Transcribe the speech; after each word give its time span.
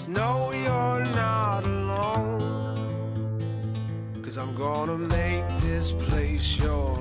Just 0.00 0.08
know 0.08 0.50
you're 0.50 1.04
not 1.14 1.62
alone. 1.62 2.40
Cause 4.22 4.38
I'm 4.38 4.54
gonna 4.54 4.96
make 4.96 5.46
this 5.60 5.92
place 5.92 6.56
your. 6.56 6.98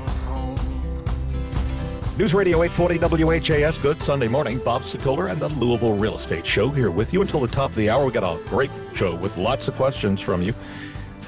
News 2.17 2.33
Radio 2.33 2.61
840 2.61 3.23
WHAS. 3.23 3.77
Good 3.77 4.03
Sunday 4.03 4.27
morning. 4.27 4.59
Bob 4.65 4.81
Sokoler 4.81 5.31
and 5.31 5.39
the 5.39 5.47
Louisville 5.47 5.95
Real 5.95 6.15
Estate 6.15 6.45
Show 6.45 6.67
here 6.67 6.91
with 6.91 7.13
you 7.13 7.21
until 7.21 7.39
the 7.39 7.47
top 7.47 7.69
of 7.69 7.77
the 7.77 7.89
hour. 7.89 8.05
We 8.05 8.11
got 8.11 8.25
a 8.25 8.37
great 8.49 8.71
show 8.93 9.15
with 9.15 9.37
lots 9.37 9.69
of 9.69 9.75
questions 9.75 10.19
from 10.19 10.41
you. 10.41 10.53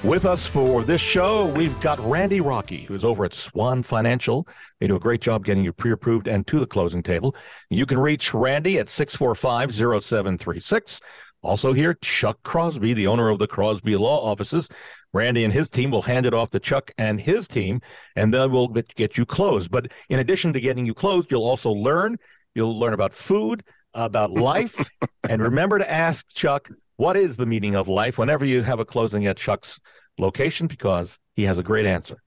With 0.03 0.25
us 0.25 0.45
for 0.45 0.83
this 0.83 0.99
show, 0.99 1.45
we've 1.53 1.79
got 1.79 1.99
Randy 1.99 2.41
Rocky, 2.41 2.81
who's 2.81 3.05
over 3.05 3.23
at 3.23 3.33
Swan 3.33 3.81
Financial. 3.81 4.45
They 4.79 4.87
do 4.87 4.97
a 4.97 4.99
great 4.99 5.21
job 5.21 5.45
getting 5.45 5.63
you 5.63 5.71
pre 5.71 5.91
approved 5.91 6.27
and 6.27 6.45
to 6.47 6.59
the 6.59 6.67
closing 6.67 7.01
table. 7.01 7.33
You 7.69 7.85
can 7.85 7.97
reach 7.97 8.33
Randy 8.33 8.77
at 8.79 8.89
645 8.89 9.73
0736. 10.03 10.99
Also, 11.43 11.73
here, 11.73 11.95
Chuck 12.01 12.41
Crosby, 12.43 12.93
the 12.93 13.07
owner 13.07 13.29
of 13.29 13.39
the 13.39 13.47
Crosby 13.47 13.95
Law 13.95 14.19
Offices. 14.23 14.69
Randy 15.13 15.43
and 15.43 15.51
his 15.51 15.67
team 15.67 15.91
will 15.91 16.03
hand 16.03 16.25
it 16.25 16.33
off 16.33 16.51
to 16.51 16.59
Chuck 16.59 16.91
and 16.97 17.19
his 17.19 17.47
team, 17.47 17.81
and 18.15 18.33
then 18.33 18.51
we'll 18.51 18.67
get 18.67 19.17
you 19.17 19.25
closed. 19.25 19.71
But 19.71 19.91
in 20.09 20.19
addition 20.19 20.53
to 20.53 20.61
getting 20.61 20.85
you 20.85 20.93
closed, 20.93 21.31
you'll 21.31 21.43
also 21.43 21.71
learn. 21.71 22.17
You'll 22.53 22.77
learn 22.77 22.93
about 22.93 23.13
food, 23.13 23.63
about 23.93 24.31
life, 24.31 24.89
and 25.29 25.41
remember 25.41 25.79
to 25.79 25.91
ask 25.91 26.27
Chuck 26.33 26.69
what 26.97 27.17
is 27.17 27.35
the 27.35 27.45
meaning 27.45 27.75
of 27.75 27.87
life 27.87 28.17
whenever 28.17 28.45
you 28.45 28.61
have 28.61 28.79
a 28.79 28.85
closing 28.85 29.25
at 29.25 29.37
Chuck's 29.37 29.79
location 30.17 30.67
because 30.67 31.19
he 31.35 31.43
has 31.43 31.57
a 31.57 31.63
great 31.63 31.85
answer. 31.85 32.21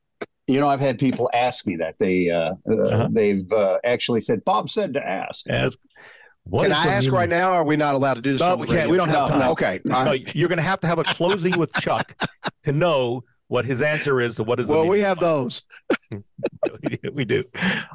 You 0.47 0.61
know, 0.61 0.69
I've 0.69 0.81
had 0.81 0.99
people 0.99 1.31
ask 1.33 1.67
me 1.67 1.77
that. 1.77 1.95
They 1.99 2.29
uh, 2.29 2.55
uh, 2.69 2.75
uh-huh. 2.75 3.09
they've 3.13 3.51
uh, 3.51 3.79
actually 3.83 4.21
said, 4.21 4.45
"Bob 4.45 4.69
said 4.69 4.93
to 4.95 5.07
ask." 5.07 5.49
Ask. 5.49 5.79
What 6.45 6.65
Can 6.65 6.73
I 6.73 6.87
ask 6.87 7.05
meaning? 7.05 7.15
right 7.15 7.29
now? 7.29 7.53
Are 7.53 7.65
we 7.65 7.77
not 7.77 7.95
allowed 7.95 8.15
to 8.15 8.21
do 8.21 8.33
this? 8.33 8.41
No, 8.41 8.57
we 8.57 8.67
can't. 8.67 8.91
We 8.91 8.97
don't 8.97 9.09
have 9.09 9.29
time. 9.29 9.39
No, 9.39 9.53
okay, 9.53 9.81
no, 9.85 10.13
you're 10.13 10.49
going 10.49 10.59
to 10.59 10.63
have 10.63 10.81
to 10.81 10.87
have 10.87 10.99
a 10.99 11.05
closing 11.05 11.59
with 11.59 11.73
Chuck 11.75 12.15
to 12.65 12.73
know 12.73 13.25
what 13.49 13.65
his 13.65 13.81
answer 13.81 14.21
is 14.21 14.37
to 14.37 14.43
what 14.43 14.61
is. 14.61 14.67
Well, 14.67 14.87
we 14.87 15.01
have 15.01 15.19
those. 15.21 15.63
we 17.13 17.25
do. 17.25 17.45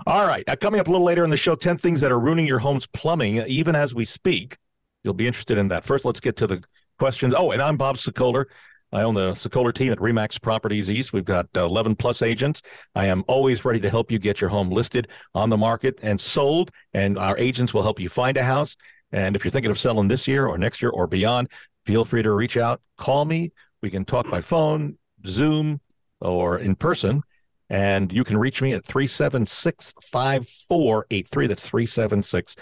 All 0.07 0.25
right. 0.25 0.43
Now, 0.47 0.55
coming 0.55 0.79
up 0.79 0.87
a 0.87 0.91
little 0.91 1.05
later 1.05 1.23
in 1.23 1.29
the 1.29 1.37
show, 1.37 1.55
ten 1.55 1.77
things 1.77 2.01
that 2.01 2.11
are 2.11 2.19
ruining 2.19 2.47
your 2.47 2.59
home's 2.59 2.87
plumbing, 2.87 3.37
even 3.47 3.75
as 3.75 3.93
we 3.93 4.05
speak. 4.05 4.57
You'll 5.03 5.13
be 5.13 5.27
interested 5.27 5.57
in 5.57 5.67
that. 5.69 5.85
First, 5.85 6.03
let's 6.03 6.19
get 6.19 6.35
to 6.37 6.47
the 6.47 6.63
questions. 6.97 7.33
Oh, 7.37 7.51
and 7.51 7.61
I'm 7.61 7.77
Bob 7.77 7.97
Sokoler. 7.97 8.45
I 8.91 9.03
own 9.03 9.13
the 9.13 9.33
Sokoler 9.33 9.73
team 9.73 9.91
at 9.91 9.99
Remax 9.99 10.41
Properties 10.41 10.89
East. 10.89 11.13
We've 11.13 11.25
got 11.25 11.47
uh, 11.55 11.65
11 11.65 11.95
plus 11.95 12.21
agents. 12.21 12.61
I 12.95 13.05
am 13.05 13.23
always 13.27 13.63
ready 13.63 13.79
to 13.81 13.89
help 13.89 14.11
you 14.11 14.17
get 14.19 14.41
your 14.41 14.49
home 14.49 14.69
listed 14.69 15.07
on 15.35 15.49
the 15.49 15.57
market 15.57 15.99
and 16.01 16.19
sold, 16.19 16.71
and 16.93 17.17
our 17.17 17.37
agents 17.37 17.73
will 17.73 17.83
help 17.83 17.99
you 17.99 18.09
find 18.09 18.37
a 18.37 18.43
house. 18.43 18.75
And 19.11 19.35
if 19.35 19.43
you're 19.43 19.51
thinking 19.51 19.71
of 19.71 19.79
selling 19.79 20.07
this 20.07 20.27
year 20.27 20.47
or 20.47 20.57
next 20.57 20.81
year 20.81 20.91
or 20.91 21.07
beyond, 21.07 21.49
feel 21.85 22.05
free 22.05 22.23
to 22.23 22.31
reach 22.31 22.57
out, 22.57 22.81
call 22.97 23.25
me. 23.25 23.51
We 23.81 23.89
can 23.89 24.05
talk 24.05 24.29
by 24.29 24.41
phone, 24.41 24.97
Zoom, 25.25 25.81
or 26.19 26.59
in 26.59 26.75
person. 26.75 27.21
And 27.69 28.11
you 28.11 28.23
can 28.23 28.37
reach 28.37 28.61
me 28.61 28.73
at 28.73 28.83
376 28.83 29.93
5483. 30.01 31.47
That's 31.47 31.69
376 31.69 32.55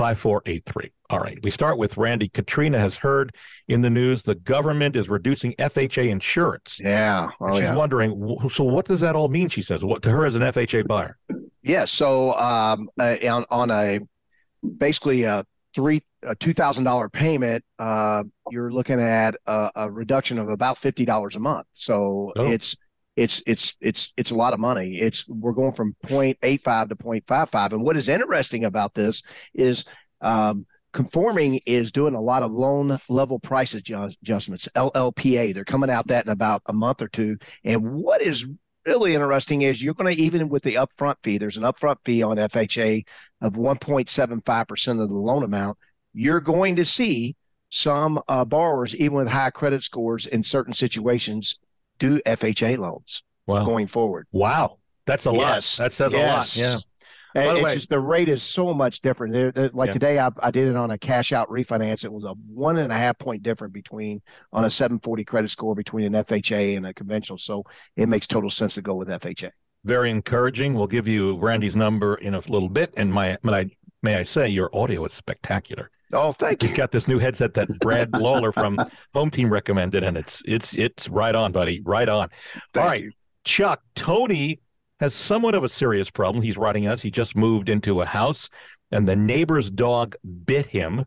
5483. 0.00 0.92
All 1.10 1.20
right. 1.20 1.38
We 1.42 1.50
start 1.50 1.76
with 1.76 1.98
Randy. 1.98 2.30
Katrina 2.30 2.78
has 2.78 2.96
heard 2.96 3.34
in 3.68 3.82
the 3.82 3.90
news 3.90 4.22
the 4.22 4.34
government 4.34 4.96
is 4.96 5.10
reducing 5.10 5.52
FHA 5.56 6.08
insurance. 6.08 6.80
Yeah. 6.82 7.28
Oh, 7.38 7.54
she's 7.56 7.64
yeah. 7.64 7.76
wondering, 7.76 8.38
so 8.50 8.64
what 8.64 8.86
does 8.86 9.00
that 9.00 9.14
all 9.14 9.28
mean? 9.28 9.50
She 9.50 9.60
says, 9.60 9.84
what 9.84 10.00
to 10.04 10.10
her 10.10 10.24
as 10.24 10.36
an 10.36 10.40
FHA 10.40 10.86
buyer? 10.86 11.18
Yeah. 11.62 11.84
So 11.84 12.32
um, 12.38 12.88
uh, 12.98 13.16
on, 13.28 13.44
on 13.50 13.70
a 13.70 14.00
basically 14.78 15.24
a 15.24 15.44
three 15.74 16.00
a 16.24 16.34
two 16.34 16.54
thousand 16.54 16.84
dollar 16.84 17.10
payment, 17.10 17.62
uh, 17.78 18.24
you're 18.50 18.72
looking 18.72 19.00
at 19.02 19.36
a, 19.46 19.70
a, 19.74 19.90
reduction 19.90 20.38
of 20.38 20.48
about 20.48 20.78
fifty 20.78 21.04
dollars 21.04 21.36
a 21.36 21.40
month. 21.40 21.66
So 21.72 22.32
oh. 22.36 22.50
it's 22.50 22.74
it's 23.20 23.42
it's 23.46 23.76
it's 23.82 24.14
it's 24.16 24.30
a 24.30 24.34
lot 24.34 24.54
of 24.54 24.60
money. 24.60 24.98
It's 24.98 25.28
we're 25.28 25.52
going 25.52 25.72
from 25.72 25.94
0.85 26.06 26.88
to 26.88 26.96
0.55. 26.96 27.72
And 27.72 27.84
what 27.84 27.98
is 27.98 28.08
interesting 28.08 28.64
about 28.64 28.94
this 28.94 29.22
is 29.52 29.84
um, 30.22 30.64
conforming 30.94 31.60
is 31.66 31.92
doing 31.92 32.14
a 32.14 32.20
lot 32.20 32.42
of 32.42 32.50
loan 32.50 32.98
level 33.10 33.38
price 33.38 33.74
adjustments 33.74 34.68
llpa 34.74 35.54
they're 35.54 35.64
coming 35.64 35.88
out 35.88 36.08
that 36.08 36.26
in 36.26 36.32
about 36.32 36.62
a 36.66 36.72
month 36.72 37.00
or 37.00 37.06
two 37.06 37.36
and 37.64 37.92
what 37.92 38.20
is 38.20 38.44
really 38.84 39.14
interesting 39.14 39.62
is 39.62 39.80
you're 39.80 39.94
going 39.94 40.12
to 40.12 40.20
even 40.20 40.48
with 40.48 40.64
the 40.64 40.74
upfront 40.74 41.14
fee 41.22 41.38
there's 41.38 41.56
an 41.56 41.62
upfront 41.62 41.94
fee 42.04 42.24
on 42.24 42.38
fha 42.38 43.04
of 43.40 43.52
1.75% 43.52 45.00
of 45.00 45.08
the 45.08 45.16
loan 45.16 45.44
amount 45.44 45.78
you're 46.12 46.40
going 46.40 46.74
to 46.74 46.84
see 46.84 47.36
some 47.68 48.20
uh, 48.26 48.44
borrowers 48.44 48.96
even 48.96 49.16
with 49.16 49.28
high 49.28 49.50
credit 49.50 49.84
scores 49.84 50.26
in 50.26 50.42
certain 50.42 50.74
situations 50.74 51.60
do 52.00 52.20
fha 52.26 52.76
loans 52.76 53.22
wow. 53.46 53.64
going 53.64 53.86
forward 53.86 54.26
wow 54.32 54.78
that's 55.06 55.26
a 55.26 55.32
yes. 55.32 55.78
lot 55.78 55.84
that 55.84 55.92
says 55.92 56.12
yes. 56.12 56.56
a 56.56 56.60
lot 56.60 56.72
yeah 56.72 56.78
by 57.34 57.44
the 57.44 57.54
it's 57.54 57.62
way, 57.62 57.74
just 57.74 57.88
the 57.88 58.00
rate 58.00 58.28
is 58.28 58.42
so 58.42 58.74
much 58.74 59.02
different. 59.02 59.74
like 59.74 59.88
yeah. 59.88 59.92
today, 59.92 60.18
I, 60.18 60.30
I 60.40 60.50
did 60.50 60.68
it 60.68 60.76
on 60.76 60.90
a 60.90 60.98
cash 60.98 61.32
out 61.32 61.48
refinance. 61.48 62.04
It 62.04 62.12
was 62.12 62.24
a 62.24 62.34
one 62.52 62.78
and 62.78 62.90
a 62.92 62.96
half 62.96 63.18
point 63.18 63.42
difference 63.42 63.72
between 63.72 64.20
on 64.52 64.64
a 64.64 64.68
mm. 64.68 64.72
740 64.72 65.24
credit 65.24 65.50
score 65.50 65.74
between 65.74 66.06
an 66.06 66.24
FHA 66.24 66.76
and 66.76 66.86
a 66.86 66.94
conventional. 66.94 67.38
So 67.38 67.64
it 67.96 68.08
makes 68.08 68.26
total 68.26 68.50
sense 68.50 68.74
to 68.74 68.82
go 68.82 68.94
with 68.94 69.08
FHA. 69.08 69.50
Very 69.84 70.10
encouraging. 70.10 70.74
We'll 70.74 70.86
give 70.86 71.08
you 71.08 71.36
Randy's 71.38 71.76
number 71.76 72.16
in 72.16 72.34
a 72.34 72.40
little 72.40 72.68
bit. 72.68 72.92
And 72.96 73.12
my, 73.12 73.38
may 73.42 73.52
I, 73.52 73.70
may 74.02 74.14
I 74.16 74.24
say, 74.24 74.48
your 74.48 74.74
audio 74.76 75.04
is 75.06 75.14
spectacular. 75.14 75.90
Oh, 76.12 76.32
thank 76.32 76.62
you. 76.62 76.68
He's 76.68 76.76
got 76.76 76.90
this 76.90 77.06
new 77.06 77.18
headset 77.18 77.54
that 77.54 77.68
Brad 77.80 78.12
Lawler 78.18 78.52
from 78.52 78.78
Home 79.14 79.30
Team 79.30 79.50
recommended, 79.50 80.02
and 80.02 80.16
it's 80.16 80.42
it's 80.44 80.74
it's 80.76 81.08
right 81.08 81.34
on, 81.34 81.52
buddy. 81.52 81.80
Right 81.84 82.08
on. 82.08 82.28
Thank 82.72 82.84
All 82.84 82.90
right, 82.90 83.04
you. 83.04 83.12
Chuck. 83.44 83.80
Tony 83.94 84.60
has 84.98 85.14
somewhat 85.14 85.54
of 85.54 85.64
a 85.64 85.68
serious 85.68 86.10
problem. 86.10 86.42
He's 86.42 86.58
writing 86.58 86.86
us. 86.86 87.00
He 87.00 87.10
just 87.10 87.36
moved 87.36 87.68
into 87.68 88.02
a 88.02 88.06
house 88.06 88.50
and 88.92 89.08
the 89.08 89.16
neighbor's 89.16 89.70
dog 89.70 90.16
bit 90.44 90.66
him. 90.66 91.04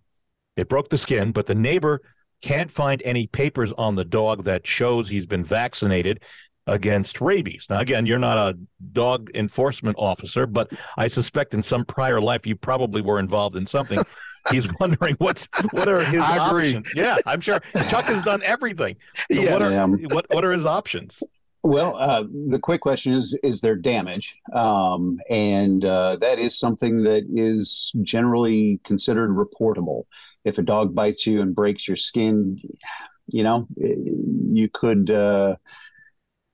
It 0.55 0.69
broke 0.69 0.89
the 0.89 0.97
skin, 0.97 1.31
but 1.31 1.45
the 1.45 1.55
neighbor 1.55 2.01
can't 2.41 2.71
find 2.71 3.01
any 3.03 3.27
papers 3.27 3.71
on 3.73 3.95
the 3.95 4.05
dog 4.05 4.43
that 4.43 4.67
shows 4.67 5.09
he's 5.09 5.25
been 5.25 5.43
vaccinated 5.43 6.21
against 6.67 7.21
rabies. 7.21 7.67
Now, 7.69 7.79
again, 7.79 8.05
you're 8.05 8.19
not 8.19 8.37
a 8.37 8.57
dog 8.91 9.29
enforcement 9.33 9.95
officer, 9.99 10.45
but 10.45 10.71
I 10.97 11.07
suspect 11.07 11.53
in 11.53 11.63
some 11.63 11.85
prior 11.85 12.21
life 12.21 12.45
you 12.45 12.55
probably 12.55 13.01
were 13.01 13.19
involved 13.19 13.55
in 13.55 13.67
something. 13.67 13.99
He's 14.51 14.67
wondering 14.79 15.15
what's 15.19 15.47
what 15.71 15.87
are 15.87 16.03
his 16.03 16.21
I 16.21 16.37
options. 16.37 16.73
Agree. 16.91 17.03
Yeah, 17.03 17.17
I'm 17.25 17.41
sure 17.41 17.59
Chuck 17.89 18.05
has 18.05 18.23
done 18.23 18.41
everything. 18.43 18.95
So 19.31 19.41
yeah, 19.41 19.53
what 19.53 19.61
are 19.61 19.87
what 20.11 20.25
what 20.31 20.45
are 20.45 20.51
his 20.51 20.65
options? 20.65 21.21
Well, 21.65 21.95
uh, 21.95 22.25
the 22.49 22.59
quick 22.59 22.81
question 22.81 23.13
is: 23.13 23.39
Is 23.41 23.61
there 23.61 23.75
damage? 23.75 24.35
Um, 24.53 25.19
and 25.29 25.83
uh, 25.85 26.17
that 26.19 26.37
is 26.37 26.59
something 26.59 27.03
that 27.03 27.23
is 27.29 27.93
generally 28.01 28.81
considered 28.83 29.29
reportable. 29.29 30.03
If 30.43 30.57
a 30.57 30.61
dog 30.61 30.93
bites 30.93 31.25
you 31.25 31.41
and 31.41 31.55
breaks 31.55 31.87
your 31.87 31.95
skin, 31.95 32.59
you 33.27 33.43
know, 33.43 33.67
you 33.77 34.69
could 34.73 35.09
uh, 35.09 35.55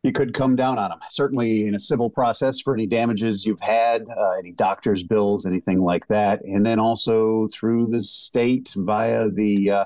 you 0.03 0.13
could 0.13 0.33
come 0.33 0.55
down 0.55 0.77
on 0.77 0.89
them. 0.89 0.99
Certainly, 1.09 1.65
in 1.65 1.75
a 1.75 1.79
civil 1.79 2.09
process 2.09 2.61
for 2.61 2.73
any 2.73 2.87
damages 2.87 3.45
you've 3.45 3.59
had, 3.59 4.05
uh, 4.17 4.31
any 4.31 4.51
doctor's 4.51 5.03
bills, 5.03 5.45
anything 5.45 5.81
like 5.81 6.07
that, 6.07 6.43
and 6.45 6.65
then 6.65 6.79
also 6.79 7.47
through 7.53 7.87
the 7.87 8.01
state 8.01 8.73
via 8.77 9.29
the 9.29 9.71
uh, 9.71 9.85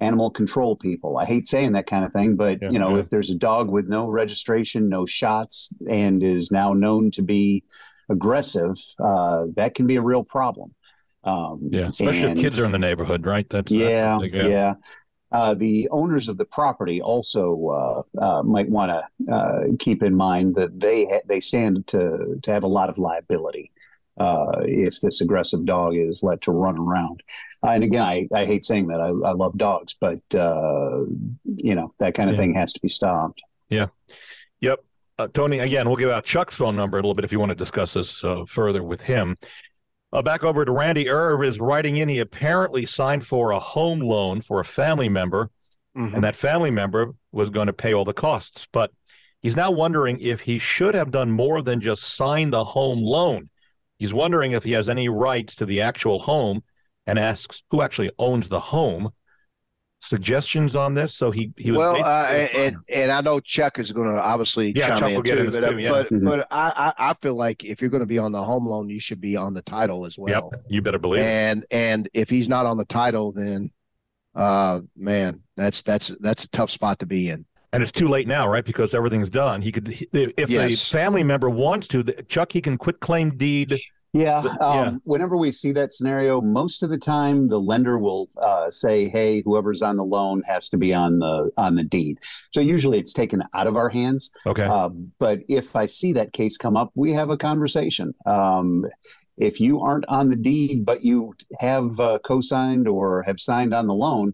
animal 0.00 0.30
control 0.30 0.74
people. 0.74 1.18
I 1.18 1.24
hate 1.24 1.46
saying 1.46 1.72
that 1.72 1.86
kind 1.86 2.04
of 2.04 2.12
thing, 2.12 2.34
but 2.34 2.58
yeah, 2.60 2.70
you 2.70 2.78
know, 2.78 2.94
yeah. 2.94 3.02
if 3.02 3.10
there's 3.10 3.30
a 3.30 3.36
dog 3.36 3.70
with 3.70 3.88
no 3.88 4.08
registration, 4.08 4.88
no 4.88 5.06
shots, 5.06 5.72
and 5.88 6.22
is 6.22 6.50
now 6.50 6.72
known 6.72 7.12
to 7.12 7.22
be 7.22 7.62
aggressive, 8.08 8.76
uh, 8.98 9.44
that 9.54 9.74
can 9.74 9.86
be 9.86 9.96
a 9.96 10.02
real 10.02 10.24
problem. 10.24 10.74
Um, 11.22 11.68
yeah, 11.70 11.88
especially 11.88 12.30
and, 12.30 12.38
if 12.38 12.42
kids 12.42 12.58
are 12.58 12.66
in 12.66 12.72
the 12.72 12.78
neighborhood, 12.78 13.24
right? 13.24 13.48
That's 13.48 13.72
yeah, 13.72 14.18
that's 14.20 14.34
yeah. 14.34 14.74
Uh, 15.34 15.52
the 15.52 15.88
owners 15.90 16.28
of 16.28 16.38
the 16.38 16.44
property 16.44 17.02
also 17.02 18.04
uh, 18.20 18.24
uh, 18.24 18.42
might 18.44 18.68
want 18.68 18.92
to 18.92 19.34
uh, 19.34 19.64
keep 19.80 20.00
in 20.00 20.14
mind 20.14 20.54
that 20.54 20.78
they 20.78 21.04
ha- 21.06 21.26
they 21.26 21.40
stand 21.40 21.84
to 21.88 22.38
to 22.40 22.52
have 22.52 22.62
a 22.62 22.68
lot 22.68 22.88
of 22.88 22.98
liability 22.98 23.72
uh, 24.18 24.60
if 24.60 25.00
this 25.00 25.20
aggressive 25.20 25.64
dog 25.64 25.96
is 25.96 26.22
let 26.22 26.40
to 26.42 26.52
run 26.52 26.78
around. 26.78 27.20
and 27.64 27.82
again, 27.82 28.02
I, 28.02 28.28
I 28.32 28.44
hate 28.44 28.64
saying 28.64 28.86
that. 28.86 29.00
I, 29.00 29.08
I 29.08 29.32
love 29.32 29.58
dogs, 29.58 29.96
but 30.00 30.20
uh, 30.34 31.00
you 31.56 31.74
know 31.74 31.92
that 31.98 32.14
kind 32.14 32.30
of 32.30 32.36
yeah. 32.36 32.42
thing 32.42 32.54
has 32.54 32.72
to 32.74 32.80
be 32.80 32.88
stopped. 32.88 33.42
Yeah. 33.68 33.86
Yep. 34.60 34.84
Uh, 35.18 35.28
Tony, 35.32 35.58
again, 35.58 35.88
we'll 35.88 35.96
give 35.96 36.10
out 36.10 36.24
Chuck's 36.24 36.54
phone 36.54 36.76
number 36.76 36.96
a 36.96 37.00
little 37.00 37.14
bit 37.14 37.24
if 37.24 37.32
you 37.32 37.40
want 37.40 37.50
to 37.50 37.56
discuss 37.56 37.94
this 37.94 38.22
uh, 38.22 38.44
further 38.46 38.84
with 38.84 39.00
him. 39.00 39.36
Uh, 40.14 40.22
back 40.22 40.44
over 40.44 40.64
to 40.64 40.70
Randy 40.70 41.08
Irv 41.08 41.42
is 41.42 41.58
writing 41.58 41.96
in. 41.96 42.08
He 42.08 42.20
apparently 42.20 42.86
signed 42.86 43.26
for 43.26 43.50
a 43.50 43.58
home 43.58 43.98
loan 43.98 44.40
for 44.40 44.60
a 44.60 44.64
family 44.64 45.08
member, 45.08 45.50
mm-hmm. 45.96 46.14
and 46.14 46.22
that 46.22 46.36
family 46.36 46.70
member 46.70 47.12
was 47.32 47.50
going 47.50 47.66
to 47.66 47.72
pay 47.72 47.92
all 47.94 48.04
the 48.04 48.12
costs. 48.12 48.68
But 48.70 48.92
he's 49.42 49.56
now 49.56 49.72
wondering 49.72 50.20
if 50.20 50.40
he 50.40 50.60
should 50.60 50.94
have 50.94 51.10
done 51.10 51.32
more 51.32 51.62
than 51.62 51.80
just 51.80 52.14
sign 52.14 52.50
the 52.50 52.62
home 52.64 53.00
loan. 53.00 53.50
He's 53.98 54.14
wondering 54.14 54.52
if 54.52 54.62
he 54.62 54.70
has 54.72 54.88
any 54.88 55.08
rights 55.08 55.56
to 55.56 55.66
the 55.66 55.80
actual 55.80 56.20
home 56.20 56.62
and 57.08 57.18
asks 57.18 57.64
who 57.70 57.82
actually 57.82 58.12
owns 58.16 58.48
the 58.48 58.60
home. 58.60 59.10
Suggestions 60.04 60.74
on 60.76 60.94
this? 60.94 61.14
So 61.14 61.30
he 61.30 61.52
he 61.56 61.70
was 61.70 61.78
well, 61.78 61.92
basically 61.94 62.12
uh, 62.12 62.26
and, 62.26 62.74
and 62.74 62.76
and 62.94 63.12
I 63.12 63.20
know 63.20 63.40
Chuck 63.40 63.78
is 63.78 63.92
going 63.92 64.08
to 64.10 64.20
obviously 64.20 64.72
Yeah, 64.76 64.88
chime 64.88 64.98
Chuck 64.98 65.08
in 65.10 65.14
will 65.16 65.22
get 65.22 65.36
too, 65.36 65.44
in 65.44 65.50
but, 65.60 65.70
too, 65.70 65.78
yeah. 65.78 65.90
but 65.90 66.10
Mhm. 66.10 66.24
but 66.24 66.46
I, 66.50 66.92
I 66.98 67.10
I 67.10 67.14
feel 67.14 67.34
like 67.34 67.64
if 67.64 67.80
you're 67.80 67.90
going 67.90 68.00
to 68.02 68.06
be 68.06 68.18
on 68.18 68.32
the 68.32 68.42
home 68.42 68.66
loan, 68.66 68.88
you 68.88 69.00
should 69.00 69.20
be 69.20 69.36
on 69.36 69.54
the 69.54 69.62
title 69.62 70.06
as 70.06 70.16
well. 70.18 70.50
yep, 70.52 70.62
you 70.68 70.82
better 70.82 70.98
believe 70.98 71.22
it. 71.22 71.26
and 71.26 71.66
and 71.70 72.08
if 72.14 72.30
he's 72.30 72.48
not 72.48 72.66
on 72.66 72.76
the 72.76 72.84
title, 72.84 73.32
then 73.32 73.70
uh 74.34 74.80
man, 74.96 75.40
that's 75.56 75.82
that's 75.82 76.08
that's 76.20 76.44
a 76.44 76.50
tough 76.50 76.70
spot 76.70 76.98
to 77.00 77.06
be 77.06 77.28
in. 77.28 77.44
And 77.72 77.82
it's 77.82 77.92
too 77.92 78.06
late 78.08 78.28
now, 78.28 78.46
right? 78.48 78.64
Because 78.64 78.94
everything's 78.94 79.28
done. 79.30 79.60
He 79.60 79.72
could, 79.72 79.88
if 80.12 80.48
Yes. 80.48 80.72
a 80.72 80.92
family 80.92 81.24
member 81.24 81.50
wants 81.50 81.88
to, 81.88 82.04
Chuck, 82.28 82.52
he 82.52 82.60
can 82.60 82.78
quit 82.78 83.00
claim 83.00 83.36
deed. 83.36 83.74
Yeah, 84.14 84.42
But- 84.42 84.62
um, 84.62 84.76
yeah. 84.76 84.94
Whenever 85.02 85.36
we 85.36 85.50
see 85.50 85.72
that 85.72 85.92
scenario, 85.92 86.40
most 86.40 86.82
of 86.84 86.88
the 86.88 86.98
time 86.98 87.48
the 87.48 87.60
lender 87.60 87.98
will 87.98 88.30
uh, 88.40 88.70
say, 88.70 89.08
"Hey, 89.08 89.42
whoever's 89.44 89.82
on 89.82 89.96
the 89.96 90.04
loan 90.04 90.42
has 90.46 90.68
to 90.70 90.76
be 90.76 90.94
on 90.94 91.18
the 91.18 91.50
on 91.56 91.74
the 91.74 91.82
deed." 91.82 92.18
So 92.52 92.60
usually 92.60 92.98
it's 92.98 93.12
taken 93.12 93.42
out 93.54 93.66
of 93.66 93.76
our 93.76 93.88
hands. 93.88 94.30
Okay. 94.46 94.62
Uh, 94.62 94.90
but 95.18 95.40
if 95.48 95.74
I 95.74 95.86
see 95.86 96.12
that 96.12 96.32
case 96.32 96.56
come 96.56 96.76
up, 96.76 96.92
we 96.94 97.12
have 97.12 97.28
a 97.28 97.36
conversation. 97.36 98.14
Um, 98.24 98.86
if 99.36 99.60
you 99.60 99.80
aren't 99.80 100.04
on 100.08 100.30
the 100.30 100.36
deed, 100.36 100.86
but 100.86 101.04
you 101.04 101.34
have 101.58 101.98
uh, 101.98 102.20
co-signed 102.24 102.86
or 102.86 103.24
have 103.24 103.40
signed 103.40 103.74
on 103.74 103.88
the 103.88 103.94
loan, 103.94 104.32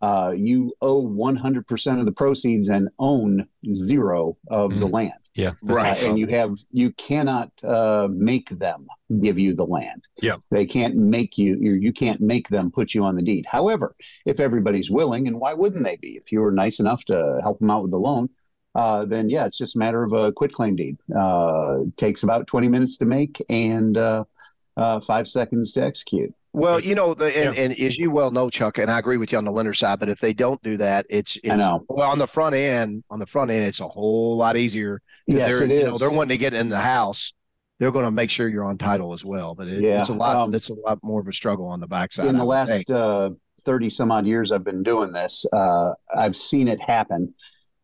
uh, 0.00 0.32
you 0.36 0.72
owe 0.80 1.02
100% 1.06 1.98
of 2.00 2.06
the 2.06 2.12
proceeds 2.12 2.68
and 2.68 2.88
own 2.98 3.46
zero 3.72 4.36
of 4.48 4.74
the 4.78 4.86
Mhm. 4.86 4.92
land. 4.92 5.12
yeah. 5.34 5.52
Right. 5.62 6.02
Uh, 6.02 6.08
and 6.08 6.18
you 6.18 6.26
have 6.28 6.56
you 6.72 6.90
cannot 6.92 7.50
uh, 7.62 8.08
make 8.10 8.48
them 8.58 8.88
give 9.20 9.38
you 9.38 9.54
the 9.54 9.66
land. 9.66 10.02
Yeah. 10.20 10.36
They 10.50 10.66
can't 10.66 10.96
make 10.96 11.38
you 11.38 11.56
you 11.60 11.72
you 11.74 11.92
can't 11.92 12.20
make 12.20 12.48
them 12.48 12.70
put 12.72 12.92
you 12.94 13.04
on 13.04 13.14
the 13.14 13.22
deed. 13.22 13.46
However, 13.46 13.94
if 14.26 14.40
everybody's 14.40 14.90
willing, 14.90 15.28
and 15.28 15.38
why 15.40 15.54
wouldn't 15.54 15.84
they 15.84 15.96
be? 15.96 16.16
If 16.16 16.32
you 16.32 16.40
were 16.40 16.50
nice 16.50 16.80
enough 16.80 17.04
to 17.06 17.38
help 17.42 17.60
them 17.60 17.70
out 17.70 17.82
with 17.82 17.92
the 17.92 18.00
loan, 18.00 18.28
uh, 18.74 19.04
then 19.04 19.30
yeah, 19.30 19.44
it's 19.46 19.58
just 19.58 19.76
a 19.76 19.78
matter 19.78 20.02
of 20.02 20.12
a 20.12 20.32
quit 20.32 20.52
claim 20.52 20.74
deed. 20.74 20.96
Uh, 21.16 21.78
takes 21.96 22.22
about 22.24 22.46
twenty 22.48 22.66
minutes 22.68 22.98
to 22.98 23.04
make 23.06 23.40
and 23.48 23.96
uh, 23.96 24.24
uh, 24.76 24.98
five 25.00 25.28
seconds 25.28 25.70
to 25.72 25.82
execute. 25.84 26.32
Well, 26.58 26.80
you 26.80 26.94
know, 26.94 27.14
the, 27.14 27.36
and, 27.36 27.56
and 27.56 27.78
as 27.80 27.98
you 27.98 28.10
well 28.10 28.30
know, 28.30 28.50
Chuck, 28.50 28.78
and 28.78 28.90
I 28.90 28.98
agree 28.98 29.16
with 29.16 29.32
you 29.32 29.38
on 29.38 29.44
the 29.44 29.52
lender 29.52 29.72
side, 29.72 30.00
but 30.00 30.08
if 30.08 30.18
they 30.18 30.32
don't 30.32 30.60
do 30.62 30.76
that, 30.78 31.06
it's, 31.08 31.36
it's 31.36 31.50
I 31.50 31.56
know. 31.56 31.84
well 31.88 32.10
on 32.10 32.18
the 32.18 32.26
front 32.26 32.54
end, 32.54 33.04
on 33.10 33.18
the 33.18 33.26
front 33.26 33.50
end, 33.50 33.66
it's 33.66 33.80
a 33.80 33.88
whole 33.88 34.36
lot 34.36 34.56
easier. 34.56 35.00
Yes, 35.26 35.58
they're, 35.58 35.68
you 35.68 35.84
know, 35.84 35.98
they're 35.98 36.10
wanting 36.10 36.36
to 36.36 36.38
get 36.38 36.54
in 36.54 36.68
the 36.68 36.78
house. 36.80 37.32
They're 37.78 37.92
going 37.92 38.06
to 38.06 38.10
make 38.10 38.28
sure 38.30 38.48
you're 38.48 38.64
on 38.64 38.76
title 38.76 39.12
as 39.12 39.24
well, 39.24 39.54
but 39.54 39.68
it, 39.68 39.80
Yeah, 39.80 40.00
it's 40.00 40.08
a 40.08 40.14
lot. 40.14 40.36
um, 40.36 40.54
it's 40.54 40.68
a 40.68 40.74
lot 40.74 40.98
more 41.04 41.20
of 41.20 41.28
a 41.28 41.32
struggle 41.32 41.66
on 41.66 41.78
the 41.80 41.86
backside. 41.86 42.26
in 42.26 42.36
the 42.36 42.44
last 42.44 42.90
uh, 42.90 43.30
30 43.64 43.90
some 43.90 44.10
odd 44.10 44.26
years 44.26 44.50
I've 44.50 44.64
been 44.64 44.82
doing 44.82 45.12
this, 45.12 45.46
uh, 45.52 45.92
I've 46.12 46.34
seen 46.34 46.66
it 46.66 46.80
happen 46.80 47.34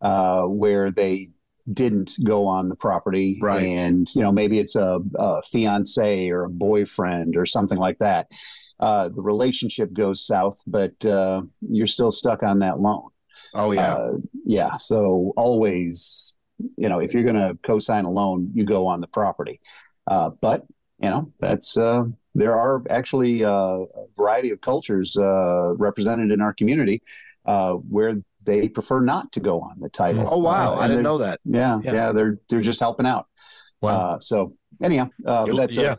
uh, 0.01 0.43
where 0.43 0.91
they 0.91 1.31
didn't 1.73 2.13
go 2.25 2.47
on 2.47 2.69
the 2.69 2.77
property. 2.77 3.39
Right. 3.41 3.67
And, 3.67 4.13
you 4.15 4.21
know, 4.23 4.33
maybe 4.33 4.59
it's 4.59 4.77
a, 4.77 5.01
a 5.15 5.43
fiance 5.43 6.29
or 6.29 6.45
a 6.45 6.51
boyfriend 6.51 7.37
or 7.37 7.47
something 7.47 7.79
like 7.79 7.99
that. 7.99 8.31
Uh, 8.81 9.09
the 9.09 9.23
relationship 9.23 9.93
goes 9.93 10.27
south, 10.27 10.61
but 10.67 11.05
uh, 11.07 11.43
you're 11.61 11.87
still 11.87 12.11
stuck 12.11 12.43
on 12.43 12.59
that 12.59 12.81
loan. 12.81 13.09
oh 13.55 13.73
yeah, 13.73 13.95
Uh, 13.95 14.13
yeah. 14.45 14.77
So 14.77 15.33
always, 15.37 16.37
you 16.77 16.89
know, 16.89 16.99
if 16.99 17.15
you're 17.15 17.25
going 17.25 17.35
to 17.37 17.59
co-sign 17.63 18.05
a 18.05 18.11
loan, 18.11 18.51
you 18.55 18.65
go 18.65 18.87
on 18.87 19.01
the 19.01 19.07
property. 19.07 19.61
Uh, 20.07 20.31
but 20.41 20.67
you 20.99 21.09
know, 21.11 21.33
that's 21.41 21.77
uh, 21.77 22.05
there 22.35 22.57
are 22.57 22.83
actually 22.91 23.45
uh, 23.45 23.51
a 23.51 24.07
variety 24.17 24.51
of 24.51 24.61
cultures 24.61 25.17
uh, 25.17 25.75
represented 25.75 26.31
in 26.31 26.41
our 26.41 26.53
community 26.53 27.03
uh, 27.47 27.73
where 27.73 28.15
they 28.45 28.69
prefer 28.69 29.01
not 29.01 29.33
to 29.33 29.41
go 29.41 29.61
on 29.61 29.81
the 29.81 29.89
title. 29.89 30.29
oh 30.31 30.39
wow, 30.39 30.75
Uh, 30.75 30.79
I 30.81 30.89
didn't 30.89 31.03
know 31.03 31.19
that. 31.19 31.41
Yeah, 31.45 31.81
Yeah. 31.83 31.93
yeah, 31.93 32.13
they're 32.13 32.39
they're 32.49 32.61
just 32.61 32.81
helping 32.81 33.07
out. 33.07 33.27
Wow. 33.81 34.15
Uh, 34.15 34.21
so 34.21 34.55
anyhow, 34.83 35.09
uh, 35.27 35.47
but 35.47 35.57
that's 35.57 35.77
yeah. 35.77 35.93
a, 35.93 35.99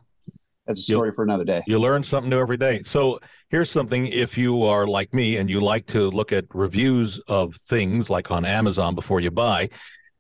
that's 0.67 0.79
a 0.87 0.91
You'll- 0.91 0.99
story 0.99 1.11
for 1.13 1.23
another 1.23 1.43
day. 1.45 1.63
You 1.67 1.79
learn 1.79 2.03
something 2.03 2.29
new 2.29 2.39
every 2.39 2.57
day. 2.57 2.81
So 2.83 3.19
here's 3.49 3.69
something 3.69 4.07
if 4.07 4.37
you 4.37 4.63
are 4.63 4.87
like 4.87 5.13
me 5.13 5.37
and 5.37 5.49
you 5.49 5.61
like 5.61 5.85
to 5.87 6.09
look 6.09 6.31
at 6.31 6.45
reviews 6.53 7.19
of 7.27 7.55
things 7.67 8.09
like 8.09 8.31
on 8.31 8.43
Amazon 8.45 8.95
before 8.95 9.19
you 9.19 9.29
buy, 9.31 9.69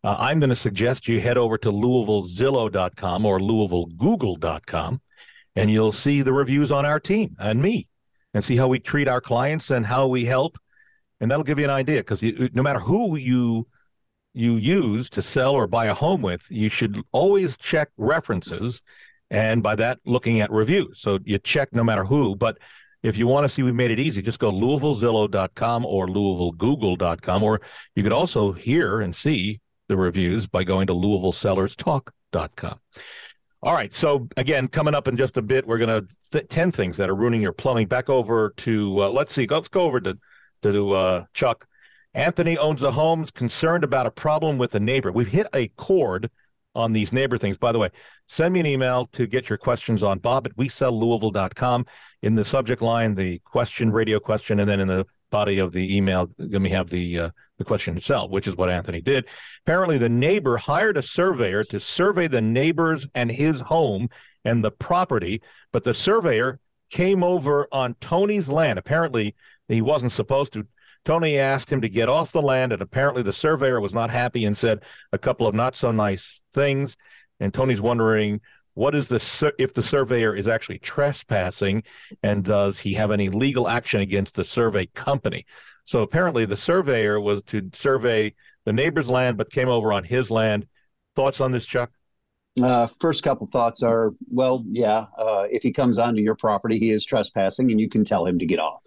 uh, 0.03 0.15
I'm 0.19 0.39
going 0.39 0.51
to 0.51 0.55
suggest 0.55 1.07
you 1.07 1.19
head 1.19 1.37
over 1.37 1.57
to 1.57 1.71
LouisvilleZillow.com 1.71 3.25
or 3.25 3.39
LouisvilleGoogle.com 3.39 5.01
and 5.55 5.71
you'll 5.71 5.91
see 5.91 6.21
the 6.21 6.33
reviews 6.33 6.71
on 6.71 6.85
our 6.85 6.99
team 6.99 7.35
and 7.39 7.61
me 7.61 7.87
and 8.33 8.43
see 8.43 8.57
how 8.57 8.67
we 8.67 8.79
treat 8.79 9.07
our 9.07 9.21
clients 9.21 9.69
and 9.71 9.85
how 9.85 10.07
we 10.07 10.25
help. 10.25 10.57
And 11.25 11.31
that'll 11.31 11.43
give 11.43 11.57
you 11.57 11.65
an 11.65 11.71
idea 11.71 12.03
because 12.03 12.21
no 12.53 12.61
matter 12.61 12.77
who 12.77 13.15
you 13.15 13.67
you 14.35 14.57
use 14.57 15.09
to 15.09 15.23
sell 15.23 15.55
or 15.55 15.65
buy 15.65 15.87
a 15.87 15.93
home 15.95 16.21
with, 16.21 16.45
you 16.51 16.69
should 16.69 17.01
always 17.11 17.57
check 17.57 17.89
references 17.97 18.79
and 19.31 19.63
by 19.63 19.75
that 19.75 19.97
looking 20.05 20.41
at 20.41 20.51
reviews. 20.51 20.99
So 20.99 21.17
you 21.25 21.39
check 21.39 21.73
no 21.73 21.83
matter 21.83 22.03
who 22.03 22.35
but 22.35 22.59
if 23.01 23.17
you 23.17 23.25
want 23.25 23.43
to 23.43 23.49
see 23.49 23.63
we've 23.63 23.73
made 23.73 23.89
it 23.89 23.99
easy 23.99 24.21
just 24.21 24.37
go 24.37 24.51
louisvillezillow.com 24.51 25.83
or 25.87 26.05
louisvillegoogle.com 26.07 27.41
or 27.41 27.59
you 27.95 28.03
could 28.03 28.11
also 28.11 28.51
hear 28.51 29.01
and 29.01 29.15
see 29.15 29.59
the 29.87 29.97
reviews 29.97 30.45
by 30.45 30.63
going 30.63 30.85
to 30.85 30.93
louisvillesellerstalk.com 30.93 32.79
all 33.63 33.73
right 33.73 33.95
so 33.95 34.27
again 34.37 34.67
coming 34.67 34.93
up 34.93 35.07
in 35.07 35.17
just 35.17 35.37
a 35.37 35.41
bit 35.41 35.65
we're 35.65 35.79
going 35.79 35.89
to 35.89 36.07
th- 36.31 36.47
10 36.49 36.71
things 36.71 36.97
that 36.97 37.09
are 37.09 37.15
ruining 37.15 37.41
your 37.41 37.51
plumbing. 37.51 37.87
Back 37.87 38.11
over 38.11 38.53
to 38.57 39.03
uh, 39.03 39.09
let's 39.09 39.33
see 39.33 39.47
let's 39.47 39.69
go 39.69 39.81
over 39.81 39.99
to 40.01 40.15
to 40.71 40.93
uh, 40.93 41.25
chuck. 41.33 41.67
Anthony 42.13 42.57
owns 42.57 42.83
a 42.83 42.91
home 42.91 43.23
is 43.23 43.31
concerned 43.31 43.83
about 43.83 44.05
a 44.05 44.11
problem 44.11 44.57
with 44.57 44.73
a 44.75 44.79
neighbor. 44.79 45.11
We've 45.11 45.27
hit 45.27 45.47
a 45.53 45.67
chord 45.69 46.29
on 46.73 46.93
these 46.93 47.11
neighbor 47.11 47.37
things. 47.37 47.57
By 47.57 47.71
the 47.71 47.79
way 47.79 47.89
send 48.27 48.53
me 48.53 48.59
an 48.59 48.65
email 48.65 49.07
to 49.07 49.27
get 49.27 49.49
your 49.49 49.57
questions 49.57 50.03
on 50.03 50.19
bob 50.19 50.47
at 50.47 50.55
wesellouisville.com 50.57 51.85
in 52.23 52.35
the 52.35 52.45
subject 52.45 52.81
line 52.81 53.13
the 53.15 53.39
question 53.39 53.91
radio 53.91 54.19
question 54.19 54.59
and 54.59 54.69
then 54.69 54.79
in 54.79 54.87
the 54.87 55.05
body 55.31 55.59
of 55.59 55.71
the 55.71 55.95
email 55.95 56.29
let 56.37 56.61
me 56.61 56.69
have 56.69 56.89
the 56.89 57.19
uh, 57.19 57.29
the 57.57 57.63
question 57.63 57.95
itself 57.97 58.31
which 58.31 58.47
is 58.47 58.55
what 58.55 58.69
anthony 58.69 59.01
did. 59.01 59.25
Apparently 59.65 59.97
the 59.97 60.09
neighbor 60.09 60.57
hired 60.57 60.97
a 60.97 61.01
surveyor 61.01 61.63
to 61.63 61.79
survey 61.79 62.27
the 62.27 62.41
neighbors 62.41 63.07
and 63.15 63.31
his 63.31 63.59
home 63.61 64.09
and 64.43 64.63
the 64.63 64.71
property 64.71 65.41
but 65.71 65.83
the 65.83 65.93
surveyor 65.93 66.59
came 66.89 67.23
over 67.23 67.67
on 67.71 67.95
tony's 67.99 68.47
land. 68.47 68.79
Apparently 68.79 69.35
he 69.67 69.81
wasn't 69.81 70.11
supposed 70.11 70.53
to. 70.53 70.67
Tony 71.03 71.37
asked 71.37 71.71
him 71.71 71.81
to 71.81 71.89
get 71.89 72.09
off 72.09 72.31
the 72.31 72.41
land 72.41 72.71
and 72.71 72.81
apparently 72.81 73.21
the 73.21 73.33
surveyor 73.33 73.79
was 73.79 73.93
not 73.93 74.09
happy 74.09 74.45
and 74.45 74.57
said 74.57 74.81
a 75.11 75.17
couple 75.17 75.45
of 75.45 75.53
not 75.53 75.75
so 75.75 75.91
nice 75.91 76.41
things. 76.53 76.97
And 77.39 77.53
Tony's 77.53 77.81
wondering 77.81 78.41
what 78.73 78.95
is 78.95 79.07
the 79.07 79.53
if 79.57 79.73
the 79.73 79.83
surveyor 79.83 80.35
is 80.35 80.47
actually 80.47 80.79
trespassing 80.79 81.83
and 82.23 82.43
does 82.43 82.79
he 82.79 82.93
have 82.93 83.11
any 83.11 83.29
legal 83.29 83.67
action 83.67 84.01
against 84.01 84.35
the 84.35 84.43
survey 84.43 84.87
company? 84.87 85.45
So 85.83 86.01
apparently 86.01 86.45
the 86.45 86.57
surveyor 86.57 87.21
was 87.21 87.43
to 87.43 87.69
survey 87.73 88.33
the 88.65 88.73
neighbor's 88.73 89.07
land 89.07 89.37
but 89.37 89.51
came 89.51 89.69
over 89.69 89.93
on 89.93 90.03
his 90.03 90.31
land. 90.31 90.67
Thoughts 91.15 91.39
on 91.39 91.51
this 91.51 91.65
chuck? 91.65 91.91
Uh, 92.61 92.87
first 92.99 93.23
couple 93.23 93.45
thoughts 93.47 93.83
are, 93.83 94.13
well, 94.29 94.63
yeah, 94.69 95.05
uh, 95.17 95.45
if 95.51 95.61
he 95.61 95.73
comes 95.73 95.97
onto 95.97 96.21
your 96.21 96.35
property, 96.35 96.79
he 96.79 96.89
is 96.89 97.05
trespassing, 97.05 97.69
and 97.69 97.79
you 97.81 97.89
can 97.89 98.05
tell 98.05 98.25
him 98.25 98.39
to 98.39 98.45
get 98.45 98.59
off. 98.59 98.81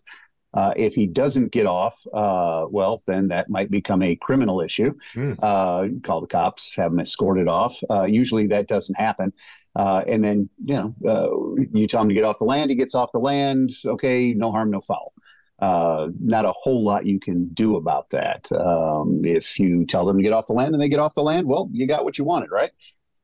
Uh, 0.55 0.73
if 0.77 0.95
he 0.95 1.07
doesn't 1.07 1.53
get 1.53 1.67
off, 1.67 2.03
uh, 2.13 2.65
well, 2.71 3.03
then 3.07 3.29
that 3.29 3.51
might 3.51 3.71
become 3.71 4.03
a 4.03 4.17
criminal 4.17 4.61
issue. 4.61 4.95
Hmm. 5.13 5.35
Uh, 5.43 5.89
call 6.03 6.21
the 6.21 6.27
cops, 6.27 6.75
have 6.77 6.91
him 6.93 7.01
escorted 7.01 7.49
off. 7.49 7.79
Uh, 7.91 8.05
usually 8.05 8.47
that 8.49 8.67
doesn't 8.67 8.99
happen. 8.99 9.33
Uh, 9.77 10.03
and 10.07 10.25
then, 10.25 10.49
you 10.65 10.75
know, 10.75 10.95
uh, 11.07 11.65
you 11.73 11.87
tell 11.87 12.03
him 12.03 12.09
to 12.09 12.15
get 12.15 12.25
off 12.25 12.39
the 12.39 12.45
land, 12.45 12.71
he 12.71 12.77
gets 12.77 12.95
off 12.95 13.13
the 13.13 13.19
land. 13.19 13.73
Okay, 13.85 14.33
no 14.33 14.51
harm, 14.51 14.71
no 14.71 14.81
foul. 14.81 15.13
Uh, 15.61 16.09
not 16.21 16.45
a 16.45 16.53
whole 16.53 16.85
lot 16.85 17.05
you 17.05 17.19
can 17.19 17.49
do 17.49 17.77
about 17.77 18.09
that. 18.11 18.51
Um, 18.53 19.23
if 19.25 19.59
you 19.59 19.85
tell 19.85 20.07
them 20.07 20.17
to 20.17 20.23
get 20.23 20.33
off 20.33 20.47
the 20.47 20.53
land 20.53 20.73
and 20.73 20.81
they 20.83 20.89
get 20.89 21.01
off 21.01 21.15
the 21.15 21.23
land, 21.23 21.47
well, 21.47 21.69
you 21.73 21.87
got 21.87 22.05
what 22.05 22.17
you 22.17 22.25
wanted, 22.25 22.51
right? 22.51 22.71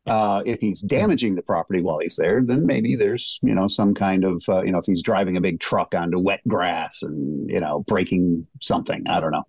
Uh, 0.07 0.43
if 0.45 0.61
he's 0.61 0.83
damaging 0.83 1.35
the 1.35 1.43
property 1.43 1.81
while 1.81 1.99
he's 1.99 2.17
there, 2.17 2.43
then 2.43 2.67
maybe 2.67 2.95
there's 2.95 3.39
you 3.43 3.55
know 3.55 3.69
some 3.69 3.95
kind 3.95 4.25
of 4.25 4.45
uh, 4.49 4.63
you 4.63 4.71
know 4.71 4.79
if 4.79 4.85
he's 4.85 5.03
driving 5.03 5.37
a 5.37 5.41
big 5.41 5.61
truck 5.61 5.95
onto 5.95 6.19
wet 6.19 6.41
grass 6.47 7.03
and 7.03 7.49
you 7.49 7.61
know 7.61 7.81
breaking 7.87 8.47
something, 8.61 9.05
I 9.09 9.21
don't 9.21 9.33
know. 9.33 9.45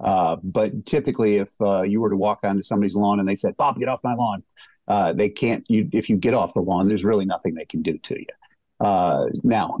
Uh, 0.00 0.36
but 0.42 0.84
typically, 0.86 1.36
if 1.36 1.50
uh, 1.60 1.82
you 1.82 2.00
were 2.00 2.10
to 2.10 2.16
walk 2.16 2.40
onto 2.42 2.62
somebody's 2.62 2.96
lawn 2.96 3.20
and 3.20 3.28
they 3.28 3.36
said, 3.36 3.56
"Bob, 3.56 3.78
get 3.78 3.88
off 3.88 4.00
my 4.02 4.14
lawn," 4.14 4.42
uh, 4.88 5.12
they 5.12 5.28
can't. 5.28 5.64
You 5.68 5.88
if 5.92 6.10
you 6.10 6.16
get 6.16 6.34
off 6.34 6.54
the 6.54 6.60
lawn, 6.60 6.88
there's 6.88 7.04
really 7.04 7.24
nothing 7.24 7.54
they 7.54 7.66
can 7.66 7.82
do 7.82 7.96
to 7.98 8.18
you. 8.18 8.26
Uh, 8.84 9.26
now, 9.44 9.76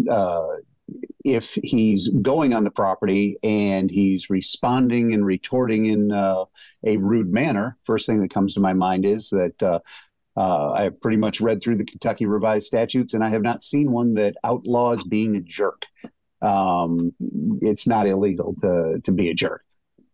if 1.24 1.58
he's 1.62 2.08
going 2.08 2.54
on 2.54 2.64
the 2.64 2.70
property 2.70 3.36
and 3.42 3.90
he's 3.90 4.30
responding 4.30 5.12
and 5.12 5.24
retorting 5.24 5.86
in 5.86 6.12
uh, 6.12 6.44
a 6.84 6.96
rude 6.96 7.32
manner, 7.32 7.76
first 7.84 8.06
thing 8.06 8.20
that 8.20 8.32
comes 8.32 8.54
to 8.54 8.60
my 8.60 8.72
mind 8.72 9.04
is 9.04 9.30
that 9.30 9.62
uh, 9.62 9.80
uh, 10.36 10.72
I 10.72 10.82
have 10.84 11.00
pretty 11.00 11.16
much 11.16 11.40
read 11.40 11.60
through 11.60 11.76
the 11.76 11.84
Kentucky 11.84 12.26
Revised 12.26 12.66
Statutes, 12.66 13.14
and 13.14 13.24
I 13.24 13.28
have 13.30 13.42
not 13.42 13.62
seen 13.62 13.90
one 13.90 14.14
that 14.14 14.36
outlaws 14.44 15.02
being 15.04 15.36
a 15.36 15.40
jerk. 15.40 15.86
Um, 16.42 17.12
it's 17.60 17.86
not 17.86 18.06
illegal 18.06 18.54
to 18.60 19.00
to 19.04 19.12
be 19.12 19.28
a 19.28 19.34
jerk, 19.34 19.62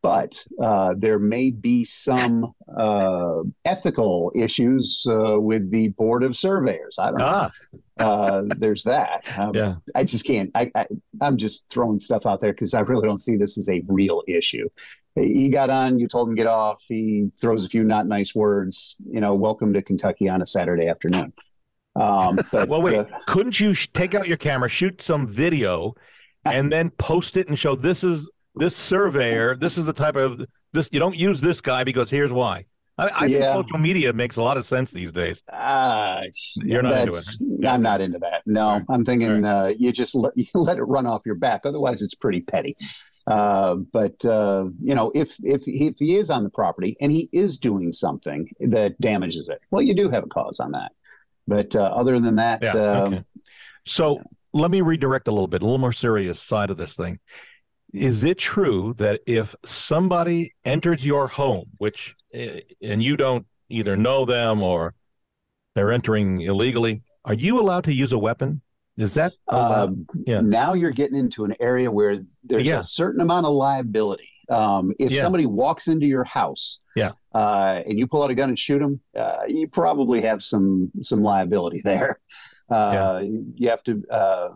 but 0.07 0.45
uh, 0.63 0.95
there 0.97 1.19
may 1.19 1.51
be 1.51 1.85
some 1.85 2.53
uh, 2.79 3.39
ethical 3.65 4.31
issues 4.37 5.05
uh, 5.11 5.41
with 5.41 5.69
the 5.73 5.89
board 6.01 6.23
of 6.23 6.37
surveyors. 6.37 6.97
I 6.99 7.07
don't 7.11 7.19
know. 7.19 7.27
Ah, 7.27 7.51
Uh, 7.99 8.43
there's 8.59 8.85
that. 8.85 9.25
Um, 9.39 9.53
yeah. 9.55 9.75
I 9.95 10.05
just 10.05 10.25
can't. 10.27 10.51
I, 10.55 10.71
I 10.77 10.87
I'm 11.21 11.37
just 11.39 11.69
throwing 11.71 11.99
stuff 11.99 12.25
out 12.25 12.41
there 12.41 12.53
because 12.53 12.73
I 12.75 12.81
really 12.81 13.07
don't 13.09 13.21
see 13.21 13.37
this 13.37 13.59
as 13.59 13.69
a 13.69 13.83
real 13.89 14.23
issue. 14.29 14.69
He 15.17 15.49
got 15.49 15.71
on. 15.71 15.99
You 15.99 16.07
told 16.07 16.29
him 16.29 16.35
get 16.37 16.47
off. 16.47 16.85
He 16.87 17.31
throws 17.41 17.65
a 17.65 17.69
few 17.69 17.83
not 17.83 18.07
nice 18.07 18.33
words. 18.35 18.97
You 19.11 19.21
know, 19.23 19.35
welcome 19.35 19.73
to 19.73 19.83
Kentucky 19.83 20.29
on 20.29 20.41
a 20.43 20.47
Saturday 20.47 20.89
afternoon. 20.89 21.33
Um, 21.97 22.39
but 22.53 22.69
Well, 22.69 22.83
wait. 22.83 22.95
uh, 22.99 23.07
Couldn't 23.27 23.59
you 23.59 23.73
sh- 23.75 23.89
take 23.95 24.15
out 24.15 24.29
your 24.29 24.37
camera, 24.37 24.69
shoot 24.69 25.01
some 25.03 25.27
video, 25.27 25.95
and 26.45 26.71
then 26.71 26.91
post 26.91 27.37
it 27.39 27.49
and 27.49 27.59
show 27.59 27.75
this 27.75 28.05
is 28.05 28.29
this 28.57 28.77
surveyor. 28.77 29.57
This 29.57 29.79
is 29.79 29.85
the 29.85 29.93
type 29.93 30.17
of 30.17 30.45
this. 30.73 30.89
You 30.93 30.99
don't 31.01 31.17
use 31.17 31.41
this 31.41 31.61
guy 31.61 31.85
because 31.85 32.11
here's 32.11 32.33
why. 32.33 32.65
I, 32.99 33.09
I 33.09 33.25
Yeah. 33.27 33.53
think 33.53 33.67
social 33.67 33.79
media 33.79 34.13
makes 34.13 34.37
a 34.37 34.43
lot 34.43 34.57
of 34.57 34.65
sense 34.65 34.91
these 34.91 35.13
days. 35.13 35.43
Ah, 35.53 36.23
You're 36.65 36.83
not 36.83 36.93
into 36.99 37.13
that's, 37.13 37.41
it, 37.43 37.67
I'm 37.67 37.83
not 37.83 38.01
into 38.01 38.19
that. 38.21 38.43
No, 38.47 38.61
All 38.63 38.73
right. 38.79 38.87
I'm 38.89 39.05
thinking 39.05 39.45
uh, 39.45 39.73
you 39.79 39.93
just 39.93 40.15
let, 40.15 40.33
you 40.37 40.47
let 40.55 40.79
it 40.79 40.85
run 40.85 41.07
off 41.07 41.21
your 41.27 41.35
back. 41.35 41.63
Otherwise, 41.67 42.01
it's 42.01 42.15
pretty 42.15 42.41
petty. 42.41 42.75
Uh, 43.27 43.75
but 43.93 44.25
uh, 44.25 44.67
you 44.83 44.95
know, 44.95 45.11
if 45.15 45.37
if 45.43 45.63
if 45.67 45.97
he 45.99 46.17
is 46.17 46.31
on 46.31 46.45
the 46.45 46.49
property 46.51 46.97
and 47.01 47.11
he 47.13 47.29
is 47.33 47.59
doing 47.59 47.93
something 47.93 48.49
that 48.61 48.99
damages 49.01 49.49
it, 49.49 49.61
well, 49.71 49.83
you 49.83 49.95
do 49.95 50.09
have 50.09 50.25
a 50.25 50.29
cause 50.29 50.59
on 50.61 50.71
that. 50.73 50.93
But 51.49 51.77
uh, 51.77 51.83
other 51.83 52.19
than 52.19 52.37
that, 52.37 52.63
Yeah. 52.63 52.75
uh, 52.75 53.05
okay. 53.09 53.25
So 53.85 54.23
let 54.53 54.71
me 54.71 54.81
redirect 54.81 55.29
a 55.29 55.33
little 55.33 55.49
bit, 55.49 55.61
a 55.61 55.65
little 55.65 55.79
more 55.79 55.93
serious 55.93 56.41
side 56.41 56.71
of 56.71 56.77
this 56.77 56.95
thing. 56.95 57.19
Is 57.97 58.25
it 58.25 58.39
true 58.39 58.95
that 58.99 59.21
if 59.27 59.55
somebody 59.65 60.53
enters 60.65 61.05
your 61.05 61.29
home, 61.29 61.67
which 61.79 62.15
eh, 62.35 62.61
and 62.83 63.03
you 63.03 63.17
don't 63.17 63.47
either 63.71 63.97
know 63.97 64.25
them 64.25 64.63
or 64.63 64.95
they're 65.75 65.93
entering 65.93 66.43
illegally, 66.43 67.03
are 67.25 67.35
you 67.35 67.59
allowed 67.61 67.85
to 67.85 67.93
use 67.95 68.13
a 68.13 68.19
weapon? 68.19 68.61
Is 68.99 69.15
that 69.15 69.33
um, 69.49 70.07
Yeah. 70.27 70.41
now 70.41 70.75
you're 70.75 70.91
getting 70.91 71.19
into 71.19 71.45
an 71.45 71.55
area 71.61 71.91
where 71.91 72.17
there's 72.45 72.67
Yeah. 72.67 72.81
a 72.81 72.85
certain 72.85 73.21
amount 73.21 73.47
of 73.47 73.53
liability. 73.53 74.31
Um, 74.49 74.93
if 74.99 75.11
Yeah. 75.11 75.23
somebody 75.23 75.45
walks 75.47 75.89
into 75.89 76.07
your 76.07 76.25
house, 76.25 76.81
Yeah. 76.95 77.13
uh, 77.35 77.83
and 77.87 77.99
you 77.99 78.07
pull 78.07 78.23
out 78.23 78.31
a 78.31 78.35
gun 78.35 78.51
and 78.51 78.59
shoot 78.59 78.79
them, 78.79 79.01
uh, 79.17 79.45
you 79.49 79.69
probably 79.69 80.21
have 80.21 80.43
some 80.43 80.91
some 81.01 81.23
liability 81.23 81.81
there. 81.83 82.17
Uh, 82.71 83.23
You 83.55 83.69
have 83.69 83.83
to, 83.85 84.03
uh, 84.11 84.49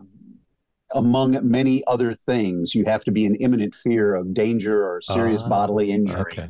among 0.95 1.37
many 1.49 1.83
other 1.87 2.13
things, 2.13 2.73
you 2.75 2.83
have 2.85 3.03
to 3.05 3.11
be 3.11 3.25
in 3.25 3.35
imminent 3.35 3.75
fear 3.75 4.15
of 4.15 4.33
danger 4.33 4.85
or 4.87 5.01
serious 5.01 5.41
Ah, 5.43 5.49
bodily 5.49 5.91
injury. 5.91 6.19
okay. 6.21 6.47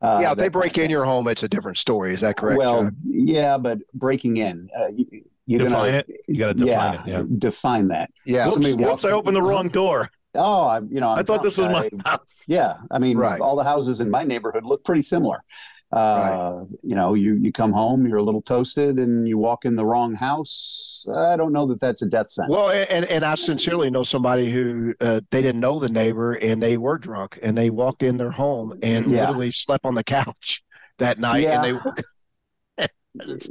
Uh, 0.00 0.18
yeah, 0.22 0.30
if 0.32 0.38
they 0.38 0.48
break 0.48 0.78
in 0.78 0.90
your 0.90 1.04
home, 1.04 1.26
it's 1.26 1.42
a 1.42 1.48
different 1.48 1.76
story. 1.76 2.14
Is 2.14 2.20
that 2.20 2.36
correct? 2.36 2.58
Well, 2.58 2.84
Chuck? 2.84 2.94
yeah, 3.04 3.58
but 3.58 3.78
breaking 3.94 4.36
in, 4.36 4.68
uh, 4.78 4.88
you, 4.94 5.06
you're 5.46 5.58
Define 5.60 5.72
gonna, 5.72 5.96
it. 5.98 6.10
You 6.28 6.38
got 6.38 6.46
to 6.48 6.54
define 6.54 6.66
yeah, 6.94 7.02
it. 7.02 7.06
Yeah. 7.08 7.22
define 7.38 7.88
that. 7.88 8.10
yeah. 8.24 8.44
Whoops, 8.44 8.54
somebody 8.54 8.74
whoops, 8.84 9.04
I 9.04 9.10
opened 9.10 9.34
the 9.34 9.42
wrong 9.42 9.68
door. 9.68 10.08
Oh, 10.34 10.64
I, 10.64 10.80
you 10.88 11.00
know, 11.00 11.08
I'm 11.08 11.18
I 11.18 11.22
thought 11.22 11.42
this 11.42 11.56
was 11.56 11.68
drunk. 11.68 11.92
my 11.94 12.00
I- 12.04 12.10
house. 12.10 12.42
Yeah, 12.46 12.74
I 12.92 12.98
mean, 13.00 13.16
Right. 13.18 13.40
all 13.40 13.56
the 13.56 13.64
houses 13.64 14.00
in 14.00 14.10
my 14.10 14.22
neighborhood 14.22 14.64
look 14.64 14.84
pretty 14.84 15.02
similar. 15.02 15.42
Uh, 15.90 16.64
You 16.82 16.94
know, 16.94 17.14
you 17.14 17.34
you 17.36 17.50
come 17.50 17.72
home, 17.72 18.06
you're 18.06 18.18
a 18.18 18.22
little 18.22 18.42
toasted, 18.42 18.98
and 18.98 19.26
you 19.26 19.38
walk 19.38 19.64
in 19.64 19.74
the 19.74 19.86
wrong 19.86 20.14
house. 20.14 21.06
I 21.14 21.36
don't 21.36 21.52
know 21.52 21.64
that 21.66 21.80
that's 21.80 22.02
a 22.02 22.06
death 22.06 22.30
sentence. 22.30 22.54
Well, 22.54 22.70
and 22.90 23.06
and 23.06 23.24
I 23.24 23.34
sincerely 23.36 23.88
know 23.90 24.02
somebody 24.02 24.50
who 24.52 24.94
uh, 25.00 25.22
they 25.30 25.40
didn't 25.40 25.60
know 25.62 25.78
the 25.78 25.88
neighbor 25.88 26.34
and 26.34 26.62
they 26.62 26.76
were 26.76 26.98
drunk 26.98 27.38
and 27.42 27.56
they 27.56 27.70
walked 27.70 28.02
in 28.02 28.18
their 28.18 28.30
home 28.30 28.78
and 28.82 29.06
Yeah. 29.06 29.20
literally 29.20 29.50
slept 29.50 29.86
on 29.86 29.94
the 29.94 30.04
couch 30.04 30.62
that 30.98 31.18
night 31.18 31.42
Yeah. 31.42 31.56
and 31.56 31.64
they 31.64 31.72
woke 31.72 32.02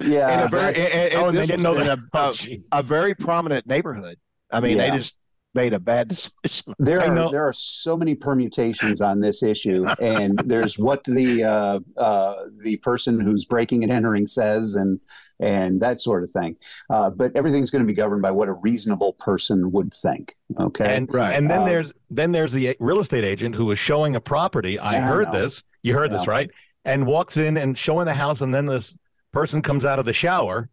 yeah, 0.01 0.39
in 0.41 0.45
a 0.45 0.49
very 0.49 0.73
that's- 0.73 0.91
and, 0.93 1.13
and 1.13 1.23
Oh, 1.23 1.27
and 1.29 1.37
they 1.37 1.45
didn't 1.45 1.63
know 1.63 1.73
that. 1.75 1.97
a, 1.97 2.01
Oh, 2.13 2.33
a, 2.71 2.79
a 2.79 2.83
very 2.83 3.15
prominent 3.15 3.65
neighborhood. 3.67 4.17
I 4.51 4.59
mean, 4.59 4.77
Yeah. 4.77 4.91
they 4.91 4.97
just 4.97 5.17
made 5.57 5.73
a 5.73 5.79
bad 5.79 6.07
decision. 6.13 6.73
there 6.79 7.01
are 7.01 7.31
there 7.31 7.43
are 7.43 7.53
so 7.53 7.97
many 7.97 8.15
permutations 8.15 9.01
on 9.01 9.19
this 9.19 9.43
issue, 9.43 9.85
and 9.99 10.37
there's 10.45 10.77
what 10.79 11.03
the 11.03 11.43
uh, 11.43 11.79
uh, 11.97 12.35
the 12.63 12.77
person 12.77 13.19
who's 13.19 13.43
breaking 13.45 13.83
and 13.83 13.91
entering 13.91 14.27
says, 14.27 14.75
and 14.75 14.99
and 15.39 15.81
that 15.81 15.99
sort 15.99 16.23
of 16.23 16.31
thing. 16.31 16.55
Uh, 16.89 17.09
but 17.09 17.35
everything's 17.35 17.71
going 17.71 17.83
to 17.83 17.87
be 17.87 17.93
governed 17.93 18.21
by 18.21 18.31
what 18.31 18.47
a 18.47 18.53
reasonable 18.53 19.13
person 19.13 19.71
would 19.71 19.93
think. 19.93 20.35
Okay, 20.59 20.95
And 20.95 21.13
Right. 21.13 21.35
and 21.35 21.49
then 21.51 21.61
Um, 21.61 21.65
there's 21.65 21.91
then 22.09 22.31
there's 22.31 22.53
the 22.53 22.75
real 22.79 22.99
estate 22.99 23.23
agent 23.23 23.55
who 23.55 23.65
was 23.65 23.79
showing 23.79 24.15
a 24.15 24.21
property. 24.21 24.79
I 24.79 24.93
Yeah, 24.93 25.05
I 25.05 25.09
heard 25.09 25.27
know. 25.33 25.41
this. 25.41 25.63
You 25.83 25.93
heard 25.93 26.11
this, 26.11 26.27
right? 26.27 26.49
And 26.85 27.05
walks 27.05 27.35
in 27.37 27.57
and 27.57 27.77
showing 27.77 28.05
the 28.05 28.13
house, 28.13 28.41
and 28.41 28.53
then 28.53 28.65
this 28.65 28.95
person 29.33 29.61
comes 29.61 29.83
out 29.85 29.99
of 29.99 30.05
the 30.05 30.13
shower 30.13 30.69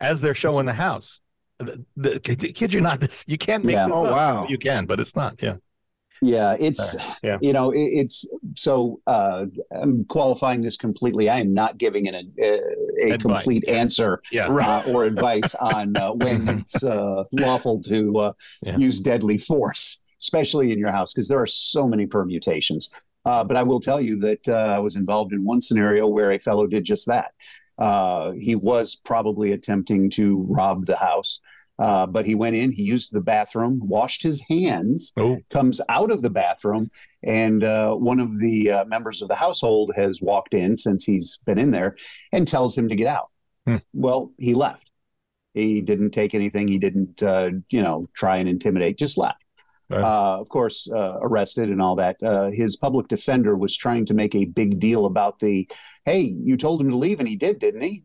as 0.00 0.20
they're 0.20 0.34
showing 0.34 0.66
the 0.66 0.72
house. 0.72 1.20
The, 1.58 1.84
the, 1.96 2.18
kid 2.52 2.72
you're 2.72 2.82
not, 2.82 3.00
this 3.00 3.24
you 3.28 3.36
can't 3.38 3.64
make 3.64 3.74
Yeah. 3.74 3.86
this 3.86 3.94
Oh, 3.96 4.04
up. 4.06 4.12
wow. 4.12 4.46
You 4.48 4.58
can, 4.58 4.86
but 4.86 5.00
it's 5.00 5.16
not. 5.16 5.42
Yeah. 5.42 5.56
Yeah, 6.20 6.56
it's 6.58 6.96
Yeah. 7.22 7.38
you 7.40 7.52
know 7.52 7.70
it, 7.70 7.78
it's 7.80 8.28
so 8.56 9.00
uh, 9.06 9.46
I'm 9.70 10.04
qualifying 10.06 10.60
this 10.62 10.76
completely. 10.76 11.28
I 11.28 11.38
am 11.38 11.54
not 11.54 11.78
giving 11.78 12.08
an, 12.08 12.32
a, 12.40 12.60
a 13.12 13.18
complete 13.18 13.64
yeah. 13.68 13.74
answer 13.74 14.20
Yeah. 14.32 14.48
uh, 14.48 14.82
or 14.88 15.04
advice 15.04 15.54
on 15.54 15.96
uh, 15.96 16.12
when 16.14 16.48
it's 16.60 16.82
uh, 16.82 17.22
lawful 17.32 17.80
to 17.82 18.18
uh, 18.18 18.32
Yeah. 18.64 18.76
use 18.78 19.00
deadly 19.00 19.38
force, 19.38 20.04
especially 20.20 20.72
in 20.72 20.78
your 20.80 20.90
house, 20.90 21.12
because 21.12 21.28
there 21.28 21.40
are 21.40 21.46
so 21.46 21.86
many 21.86 22.06
permutations. 22.06 22.90
Uh, 23.24 23.44
but 23.44 23.56
I 23.56 23.62
will 23.62 23.78
tell 23.80 24.00
you 24.00 24.18
that 24.20 24.48
uh, 24.48 24.54
I 24.76 24.78
was 24.80 24.96
involved 24.96 25.32
in 25.32 25.44
one 25.44 25.60
scenario 25.60 26.08
where 26.08 26.32
a 26.32 26.38
fellow 26.38 26.66
did 26.66 26.82
just 26.84 27.06
that. 27.06 27.32
Uh, 27.78 28.32
he 28.32 28.54
was 28.54 28.96
probably 28.96 29.52
attempting 29.52 30.10
to 30.10 30.44
rob 30.48 30.86
the 30.86 30.96
house. 30.96 31.40
Uh, 31.78 32.06
but 32.06 32.26
he 32.26 32.34
went 32.34 32.56
in, 32.56 32.72
he 32.72 32.82
used 32.82 33.12
the 33.12 33.20
bathroom, 33.20 33.80
washed 33.80 34.20
his 34.20 34.42
hands, 34.48 35.12
Oh, 35.16 35.38
comes 35.48 35.80
out 35.88 36.10
of 36.10 36.22
the 36.22 36.30
bathroom, 36.30 36.90
and 37.22 37.62
uh, 37.62 37.94
one 37.94 38.18
of 38.18 38.36
the 38.40 38.70
uh, 38.70 38.84
members 38.86 39.22
of 39.22 39.28
the 39.28 39.36
household 39.36 39.92
has 39.94 40.20
walked 40.20 40.54
in 40.54 40.76
since 40.76 41.04
he's 41.04 41.38
been 41.46 41.56
in 41.56 41.70
there 41.70 41.94
and 42.32 42.48
tells 42.48 42.76
him 42.76 42.88
to 42.88 42.96
get 42.96 43.06
out. 43.06 43.30
Hmm. 43.64 43.76
Well, 43.92 44.32
he 44.38 44.54
left. 44.54 44.90
He 45.54 45.80
didn't 45.80 46.10
take 46.10 46.34
anything. 46.34 46.66
He 46.66 46.78
didn't, 46.78 47.22
uh, 47.22 47.50
you 47.70 47.82
know, 47.82 48.04
try 48.12 48.38
and 48.38 48.48
intimidate. 48.48 48.98
Just 48.98 49.16
left. 49.16 49.44
Right. 49.90 50.02
Uh, 50.02 50.38
of 50.38 50.48
course, 50.50 50.88
uh, 50.90 51.18
arrested 51.22 51.70
and 51.70 51.80
all 51.80 51.96
that. 51.96 52.22
Uh, 52.22 52.50
his 52.50 52.76
public 52.76 53.08
defender 53.08 53.56
was 53.56 53.74
trying 53.74 54.04
to 54.06 54.14
make 54.14 54.34
a 54.34 54.44
big 54.44 54.78
deal 54.78 55.06
about 55.06 55.38
the, 55.38 55.68
hey, 56.04 56.20
you 56.20 56.56
told 56.58 56.82
him 56.82 56.90
to 56.90 56.96
leave, 56.96 57.20
and 57.20 57.28
he 57.28 57.36
did, 57.36 57.58
didn't 57.58 57.80
he? 57.80 58.04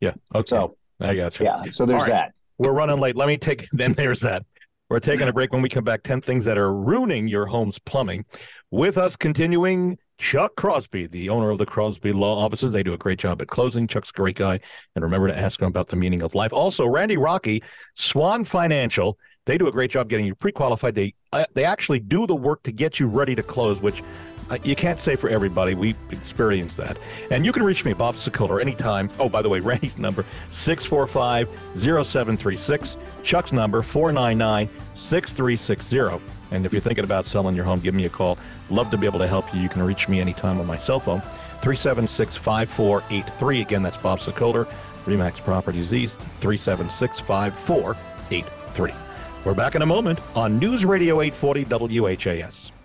yeah. 0.00 0.12
Okay. 0.34 0.46
So 0.48 0.72
I 1.00 1.14
got 1.14 1.38
you. 1.38 1.46
yeah. 1.46 1.62
So 1.70 1.86
there's 1.86 2.02
right. 2.04 2.10
that. 2.10 2.34
We're 2.58 2.72
running 2.72 2.98
late. 2.98 3.14
Let 3.14 3.28
me 3.28 3.36
take, 3.36 3.68
then 3.72 3.92
there's 3.92 4.20
that. 4.20 4.44
We're 4.88 5.00
taking 5.00 5.28
a 5.28 5.32
break 5.32 5.52
when 5.52 5.62
we 5.62 5.68
come 5.68 5.84
back. 5.84 6.02
10 6.02 6.20
things 6.20 6.44
that 6.44 6.58
are 6.58 6.72
ruining 6.72 7.26
your 7.26 7.46
home's 7.46 7.78
plumbing. 7.78 8.24
With 8.70 8.98
us 8.98 9.16
continuing, 9.16 9.98
Chuck 10.18 10.54
Crosby, 10.56 11.06
the 11.08 11.28
owner 11.28 11.50
of 11.50 11.58
the 11.58 11.66
Crosby 11.66 12.12
Law 12.12 12.38
Offices. 12.44 12.72
They 12.72 12.82
do 12.82 12.94
a 12.94 12.98
great 12.98 13.18
job 13.18 13.42
at 13.42 13.48
closing. 13.48 13.86
Chuck's 13.86 14.10
a 14.10 14.12
great 14.12 14.36
guy. 14.36 14.60
And 14.94 15.02
remember 15.02 15.28
to 15.28 15.36
ask 15.36 15.60
him 15.60 15.68
about 15.68 15.88
the 15.88 15.96
meaning 15.96 16.22
of 16.22 16.34
life. 16.34 16.52
Also, 16.52 16.86
Randy 16.86 17.16
Rocky, 17.16 17.62
Swan 17.94 18.44
Financial. 18.44 19.18
They 19.46 19.56
do 19.56 19.68
a 19.68 19.72
great 19.72 19.90
job 19.90 20.08
getting 20.08 20.26
you 20.26 20.34
pre-qualified. 20.34 20.94
They 20.94 21.14
uh, 21.32 21.46
they 21.54 21.64
actually 21.64 22.00
do 22.00 22.26
the 22.26 22.34
work 22.34 22.62
to 22.64 22.72
get 22.72 23.00
you 23.00 23.06
ready 23.06 23.34
to 23.36 23.42
close, 23.42 23.80
which 23.80 24.02
uh, 24.50 24.58
you 24.64 24.76
can't 24.76 25.00
say 25.00 25.16
for 25.16 25.30
everybody. 25.30 25.74
We've 25.74 25.96
experienced 26.10 26.76
that. 26.76 26.98
And 27.30 27.46
you 27.46 27.52
can 27.52 27.62
reach 27.62 27.84
me, 27.84 27.92
Bob 27.92 28.16
Sokoler, 28.16 28.60
anytime. 28.60 29.08
Oh, 29.18 29.28
by 29.28 29.42
the 29.42 29.48
way, 29.48 29.60
Randy's 29.60 29.98
number, 29.98 30.24
645-0736. 30.50 32.96
Chuck's 33.22 33.52
number, 33.52 33.82
499-6360. 33.82 36.20
And 36.52 36.64
if 36.64 36.72
you're 36.72 36.80
thinking 36.80 37.02
about 37.04 37.26
selling 37.26 37.56
your 37.56 37.64
home, 37.64 37.80
give 37.80 37.94
me 37.94 38.04
a 38.04 38.10
call. 38.10 38.38
Love 38.70 38.88
to 38.90 38.96
be 38.96 39.06
able 39.06 39.18
to 39.18 39.26
help 39.26 39.52
you. 39.54 39.60
You 39.60 39.68
can 39.68 39.82
reach 39.82 40.08
me 40.08 40.20
anytime 40.20 40.60
on 40.60 40.66
my 40.66 40.76
cell 40.76 41.00
phone, 41.00 41.20
376-5483. 41.60 43.62
Again, 43.62 43.82
that's 43.82 43.96
Bob 43.96 44.20
Sokoler, 44.20 44.66
Remax 45.06 45.42
Properties 45.42 45.92
East, 45.92 46.20
376-5483. 46.40 49.05
We're 49.46 49.54
back 49.54 49.76
in 49.76 49.82
a 49.82 49.86
moment 49.86 50.18
on 50.34 50.58
News 50.58 50.84
Radio 50.84 51.20
840 51.20 52.00
WHAS. 52.00 52.75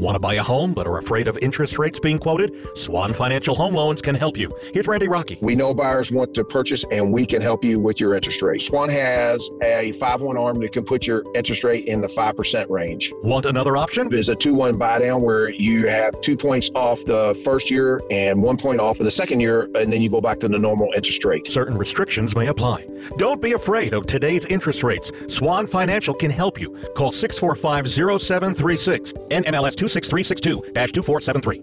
Want 0.00 0.14
to 0.14 0.18
buy 0.18 0.36
a 0.36 0.42
home 0.42 0.72
but 0.72 0.86
are 0.86 0.96
afraid 0.96 1.28
of 1.28 1.36
interest 1.42 1.78
rates 1.78 2.00
being 2.00 2.18
quoted? 2.18 2.56
Swan 2.74 3.12
Financial 3.12 3.54
Home 3.54 3.74
Loans 3.74 4.00
can 4.00 4.14
help 4.14 4.38
you. 4.38 4.50
Here's 4.72 4.88
Randy 4.88 5.08
Rocky. 5.08 5.36
We 5.42 5.54
know 5.54 5.74
buyers 5.74 6.10
want 6.10 6.32
to 6.36 6.42
purchase 6.42 6.86
and 6.90 7.12
we 7.12 7.26
can 7.26 7.42
help 7.42 7.62
you 7.62 7.78
with 7.78 8.00
your 8.00 8.14
interest 8.14 8.40
rate. 8.40 8.62
Swan 8.62 8.88
has 8.88 9.50
a 9.60 9.92
5 9.92 10.22
1 10.22 10.38
arm 10.38 10.58
that 10.60 10.72
can 10.72 10.84
put 10.84 11.06
your 11.06 11.22
interest 11.34 11.64
rate 11.64 11.84
in 11.84 12.00
the 12.00 12.08
5% 12.08 12.70
range. 12.70 13.12
Want 13.22 13.44
another 13.44 13.76
option? 13.76 14.08
There's 14.08 14.30
a 14.30 14.34
2 14.34 14.54
1 14.54 14.78
buy 14.78 15.00
down 15.00 15.20
where 15.20 15.50
you 15.50 15.86
have 15.88 16.18
two 16.22 16.34
points 16.34 16.70
off 16.74 17.04
the 17.04 17.38
first 17.44 17.70
year 17.70 18.00
and 18.10 18.42
one 18.42 18.56
point 18.56 18.80
off 18.80 19.00
of 19.00 19.04
the 19.04 19.10
second 19.10 19.40
year, 19.40 19.64
and 19.74 19.92
then 19.92 20.00
you 20.00 20.08
go 20.08 20.22
back 20.22 20.38
to 20.38 20.48
the 20.48 20.58
normal 20.58 20.88
interest 20.96 21.22
rate. 21.26 21.46
Certain 21.46 21.76
restrictions 21.76 22.34
may 22.34 22.46
apply. 22.46 22.86
Don't 23.18 23.42
be 23.42 23.52
afraid 23.52 23.92
of 23.92 24.06
today's 24.06 24.46
interest 24.46 24.82
rates. 24.82 25.12
Swan 25.28 25.66
Financial 25.66 26.14
can 26.14 26.30
help 26.30 26.58
you. 26.58 26.74
Call 26.96 27.12
645 27.12 28.18
0736 28.18 29.12
NMLS 29.12 29.76
2 29.76 29.89
26362 29.90 30.72
2473. 30.92 31.62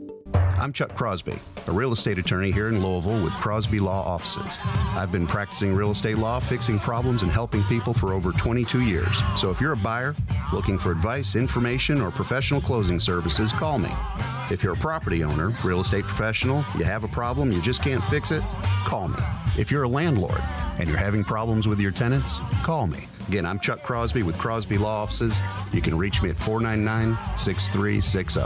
I'm 0.60 0.74
Chuck 0.74 0.94
Crosby, 0.94 1.40
a 1.68 1.72
real 1.72 1.94
estate 1.94 2.18
attorney 2.18 2.52
here 2.52 2.68
in 2.68 2.84
Louisville 2.84 3.24
with 3.24 3.34
Crosby 3.34 3.80
Law 3.80 4.04
Offices. 4.04 4.60
I've 4.98 5.14
been 5.14 5.26
practicing 5.26 5.74
real 5.74 5.92
estate 5.92 6.18
law, 6.18 6.40
fixing 6.42 6.78
problems, 6.80 7.24
and 7.24 7.32
helping 7.32 7.64
people 7.64 7.94
for 7.94 8.12
over 8.12 8.34
22 8.34 8.82
years. 8.82 9.22
So 9.38 9.50
if 9.50 9.62
you're 9.62 9.74
a 9.74 9.78
buyer 9.78 10.14
looking 10.52 10.78
for 10.78 10.92
advice, 10.92 11.38
information, 11.38 12.02
or 12.02 12.12
professional 12.12 12.60
closing 12.60 13.00
services, 13.00 13.54
call 13.54 13.80
me. 13.80 13.92
If 14.52 14.62
you're 14.62 14.74
a 14.74 14.78
property 14.78 15.24
owner, 15.24 15.54
real 15.64 15.80
estate 15.80 16.04
professional, 16.04 16.66
you 16.78 16.84
have 16.84 17.06
a 17.06 17.10
problem, 17.10 17.54
you 17.54 17.62
just 17.62 17.82
can't 17.82 18.04
fix 18.06 18.32
it, 18.32 18.44
call 18.84 19.08
me. 19.08 19.20
If 19.58 19.72
you're 19.72 19.84
a 19.84 19.90
landlord 19.90 20.42
and 20.80 20.90
you're 20.90 20.98
having 20.98 21.24
problems 21.24 21.66
with 21.66 21.80
your 21.80 21.92
tenants, 21.92 22.40
call 22.64 22.88
me. 22.88 23.08
Again, 23.28 23.46
I'm 23.46 23.60
Chuck 23.60 23.84
Crosby 23.84 24.24
with 24.24 24.38
Crosby 24.38 24.78
Law 24.78 25.02
Offices. 25.02 25.42
You 25.74 25.82
can 25.82 25.98
reach 25.98 26.22
me 26.22 26.30
at 26.30 26.38
499 26.38 27.18
6360. 27.36 28.40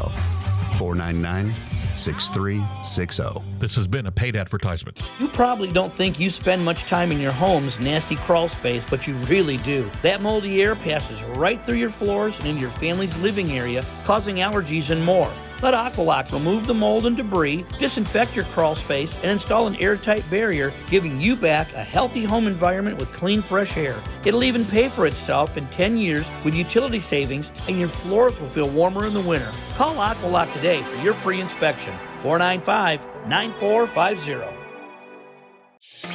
499 0.77 1.53
6360. 1.95 3.43
This 3.59 3.75
has 3.75 3.88
been 3.88 4.07
a 4.07 4.11
paid 4.11 4.35
advertisement. 4.35 5.00
You 5.19 5.27
probably 5.27 5.71
don't 5.71 5.93
think 5.93 6.19
you 6.19 6.31
spend 6.31 6.65
much 6.65 6.85
time 6.85 7.11
in 7.11 7.19
your 7.19 7.31
home's 7.31 7.79
nasty 7.79 8.15
crawl 8.15 8.47
space, 8.47 8.83
but 8.89 9.05
you 9.05 9.13
really 9.17 9.57
do. 9.57 9.89
That 10.01 10.23
moldy 10.23 10.63
air 10.63 10.75
passes 10.75 11.21
right 11.38 11.61
through 11.61 11.75
your 11.75 11.91
floors 11.91 12.39
and 12.39 12.47
into 12.47 12.61
your 12.61 12.71
family's 12.71 13.15
living 13.17 13.51
area, 13.51 13.85
causing 14.03 14.38
allergies 14.38 14.89
and 14.89 15.03
more. 15.05 15.31
Let 15.62 15.75
Aqualock 15.75 16.32
remove 16.32 16.65
the 16.65 16.74
mold 16.74 17.06
and 17.06 17.15
debris, 17.15 17.63
disinfect 17.77 18.36
your 18.36 18.46
crawl 18.46 18.75
space, 18.75 19.15
and 19.18 19.30
install 19.30 19.68
an 19.68 19.75
airtight 19.75 20.27
barrier, 20.27 20.74
giving 20.89 21.22
you 21.22 21.36
back 21.36 21.72
a 21.74 21.84
healthy 21.84 22.24
home 22.24 22.48
environment 22.48 22.98
with 22.98 23.13
clean, 23.13 23.44
fresh 23.44 23.77
air. 23.77 23.96
It'll 24.25 24.44
even 24.44 24.65
pay 24.65 24.89
for 24.89 25.06
itself 25.06 25.58
in 25.58 25.68
10 25.68 25.98
years 25.98 26.27
with 26.44 26.56
utility 26.56 27.00
savings, 27.00 27.51
and 27.68 27.77
your 27.77 27.89
floors 27.89 28.39
will 28.39 28.48
feel 28.48 28.70
warmer 28.70 29.06
in 29.06 29.13
the 29.13 29.22
winter. 29.22 29.51
Call 29.75 29.94
Aqualock 29.98 30.51
today 30.53 30.82
for 30.82 31.00
your 31.03 31.13
free 31.13 31.39
inspection. 31.39 31.94
495 32.22 33.06
9450. 33.27 34.58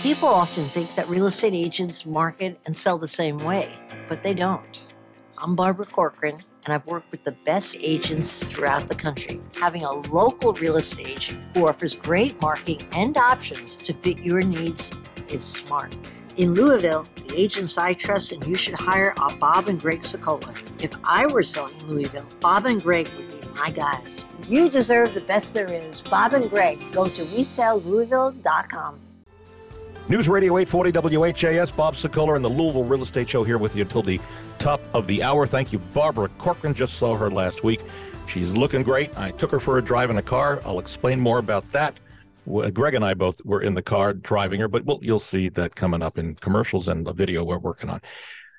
People 0.02 0.28
often 0.28 0.68
think 0.70 0.96
that 0.96 1.08
real 1.08 1.26
estate 1.26 1.54
agents 1.54 2.04
market 2.04 2.58
and 2.66 2.76
sell 2.76 2.98
the 2.98 3.06
same 3.06 3.38
way, 3.38 3.72
but 4.08 4.24
they 4.24 4.34
don't. 4.34 4.92
I'm 5.38 5.54
Barbara 5.54 5.86
Corcoran 5.86 6.42
and 6.66 6.74
I've 6.74 6.84
worked 6.86 7.12
with 7.12 7.22
the 7.22 7.32
best 7.32 7.76
agents 7.78 8.42
throughout 8.42 8.88
the 8.88 8.94
country. 8.94 9.40
Having 9.60 9.84
a 9.84 9.92
local 9.92 10.52
real 10.54 10.76
estate 10.76 11.08
agent 11.08 11.44
who 11.54 11.68
offers 11.68 11.94
great 11.94 12.40
marketing 12.42 12.86
and 12.92 13.16
options 13.16 13.76
to 13.78 13.94
fit 13.94 14.18
your 14.18 14.42
needs 14.42 14.92
is 15.28 15.44
smart. 15.44 15.96
In 16.36 16.54
Louisville, 16.54 17.06
the 17.14 17.38
agents 17.38 17.78
I 17.78 17.92
trust 17.92 18.32
and 18.32 18.44
you 18.44 18.56
should 18.56 18.74
hire 18.74 19.14
are 19.18 19.34
Bob 19.36 19.68
and 19.68 19.80
Greg 19.80 20.00
Sokoler. 20.00 20.54
If 20.82 20.92
I 21.04 21.26
were 21.26 21.44
selling 21.44 21.80
in 21.80 21.86
Louisville, 21.86 22.26
Bob 22.40 22.66
and 22.66 22.82
Greg 22.82 23.08
would 23.16 23.28
be 23.28 23.48
my 23.60 23.70
guys. 23.70 24.24
You 24.48 24.68
deserve 24.68 25.14
the 25.14 25.20
best 25.20 25.54
there 25.54 25.72
is. 25.72 26.02
Bob 26.02 26.34
and 26.34 26.50
Greg, 26.50 26.78
go 26.92 27.08
to 27.08 27.22
WeSellLouisville.com. 27.22 29.00
News 30.08 30.28
Radio 30.28 30.58
840 30.58 31.16
WHAS, 31.16 31.70
Bob 31.70 31.94
Sokoler 31.94 32.36
and 32.36 32.44
the 32.44 32.50
Louisville 32.50 32.84
Real 32.84 33.02
Estate 33.02 33.28
Show 33.28 33.44
here 33.44 33.58
with 33.58 33.74
you 33.74 33.82
until 33.82 34.02
the 34.02 34.20
top 34.66 34.80
of 34.94 35.06
the 35.06 35.22
hour. 35.22 35.46
Thank 35.46 35.72
you, 35.72 35.78
Barbara 35.78 36.28
Corcoran. 36.38 36.74
Just 36.74 36.94
saw 36.94 37.14
her 37.14 37.30
last 37.30 37.62
week. 37.62 37.82
She's 38.26 38.52
looking 38.52 38.82
great. 38.82 39.16
I 39.16 39.30
took 39.30 39.52
her 39.52 39.60
for 39.60 39.78
a 39.78 39.82
drive 39.82 40.10
in 40.10 40.16
a 40.16 40.22
car. 40.22 40.60
I'll 40.64 40.80
explain 40.80 41.20
more 41.20 41.38
about 41.38 41.70
that. 41.70 41.94
Greg 42.74 42.94
and 42.94 43.04
I 43.04 43.14
both 43.14 43.40
were 43.44 43.62
in 43.62 43.74
the 43.74 43.82
car 43.82 44.12
driving 44.12 44.60
her, 44.60 44.66
but 44.66 44.84
we'll, 44.84 44.98
you'll 45.02 45.20
see 45.20 45.48
that 45.50 45.76
coming 45.76 46.02
up 46.02 46.18
in 46.18 46.34
commercials 46.34 46.88
and 46.88 47.06
the 47.06 47.12
video 47.12 47.44
we're 47.44 47.58
working 47.58 47.88
on. 47.88 48.00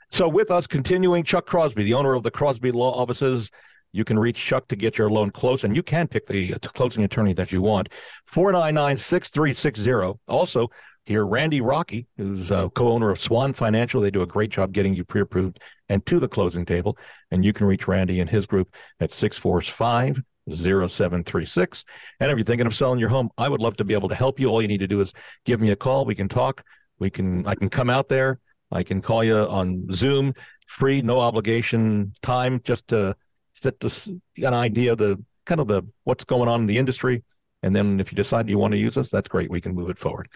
So, 0.09 0.29
with 0.29 0.49
us, 0.49 0.65
continuing 0.65 1.25
Chuck 1.25 1.45
Crosby, 1.45 1.83
the 1.83 1.93
owner 1.93 2.13
of 2.13 2.23
the 2.23 2.31
Crosby 2.31 2.71
Law 2.71 2.93
Offices. 2.93 3.51
You 3.91 4.05
can 4.05 4.17
reach 4.17 4.37
Chuck 4.37 4.67
to 4.69 4.77
get 4.77 4.97
your 4.97 5.09
loan 5.09 5.31
closed, 5.31 5.65
and 5.65 5.75
you 5.75 5.83
can 5.83 6.07
pick 6.07 6.25
the 6.25 6.53
closing 6.73 7.03
attorney 7.03 7.33
that 7.33 7.51
you 7.51 7.61
want. 7.61 7.89
499 8.25 8.95
6360. 8.95 10.19
Also, 10.29 10.69
here, 11.07 11.25
Randy 11.25 11.61
Rocky, 11.61 12.05
who's 12.17 12.51
a 12.51 12.69
co-owner 12.75 13.09
of 13.09 13.21
Swan 13.21 13.53
Financial. 13.53 14.01
They 14.01 14.11
do 14.11 14.23
a 14.23 14.27
great 14.27 14.49
job 14.49 14.73
getting 14.73 14.93
you 14.93 15.05
pre-approved 15.05 15.57
and 15.87 16.05
to 16.05 16.19
the 16.19 16.27
closing 16.27 16.65
table. 16.65 16.97
And 17.31 17.45
you 17.45 17.53
can 17.53 17.65
reach 17.65 17.87
Randy 17.87 18.19
and 18.19 18.29
his 18.29 18.45
group 18.45 18.73
at 18.99 19.11
645 19.11 20.21
0736. 20.51 21.85
And 22.19 22.29
if 22.29 22.37
you're 22.37 22.43
thinking 22.43 22.67
of 22.67 22.75
selling 22.75 22.99
your 22.99 23.07
home, 23.07 23.29
I 23.37 23.47
would 23.47 23.61
love 23.61 23.77
to 23.77 23.85
be 23.85 23.93
able 23.93 24.09
to 24.09 24.15
help 24.15 24.37
you. 24.37 24.47
All 24.47 24.61
you 24.61 24.67
need 24.67 24.79
to 24.79 24.87
do 24.87 24.99
is 24.99 25.13
give 25.45 25.61
me 25.61 25.71
a 25.71 25.77
call. 25.77 26.03
We 26.03 26.13
can 26.13 26.27
talk. 26.27 26.61
We 26.99 27.09
can 27.09 27.47
I 27.47 27.55
can 27.55 27.69
come 27.69 27.89
out 27.89 28.09
there. 28.09 28.39
I 28.69 28.83
can 28.83 29.01
call 29.01 29.23
you 29.23 29.37
on 29.37 29.87
Zoom, 29.93 30.33
free, 30.67 31.01
no 31.01 31.21
obligation 31.21 32.11
time, 32.21 32.59
just 32.65 32.85
to 32.89 33.15
set 33.53 33.79
this 33.79 34.07
an 34.07 34.53
idea 34.53 34.91
of 34.91 34.97
the 34.97 35.23
kind 35.45 35.61
of 35.61 35.69
the 35.69 35.83
what's 36.03 36.25
going 36.25 36.49
on 36.49 36.61
in 36.61 36.65
the 36.65 36.77
industry. 36.77 37.23
And 37.63 37.73
then 37.73 38.01
if 38.01 38.11
you 38.11 38.17
decide 38.17 38.49
you 38.49 38.57
want 38.57 38.73
to 38.73 38.77
use 38.77 38.97
us, 38.97 39.09
that's 39.09 39.29
great. 39.29 39.49
We 39.49 39.61
can 39.61 39.73
move 39.73 39.89
it 39.89 39.97
forward. 39.97 40.27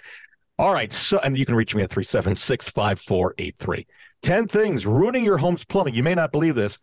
All 0.59 0.73
right. 0.73 0.91
So, 0.93 1.19
and 1.19 1.37
you 1.37 1.45
can 1.45 1.55
reach 1.55 1.73
me 1.75 1.81
at 1.83 1.89
376 1.89 2.69
5483. 2.69 3.87
10 4.21 4.47
things 4.47 4.85
ruining 4.85 5.25
your 5.25 5.37
home's 5.37 5.63
plumbing. 5.65 5.95
You 5.95 6.03
may 6.03 6.13
not 6.15 6.31
believe 6.31 6.55
this. 6.55 6.77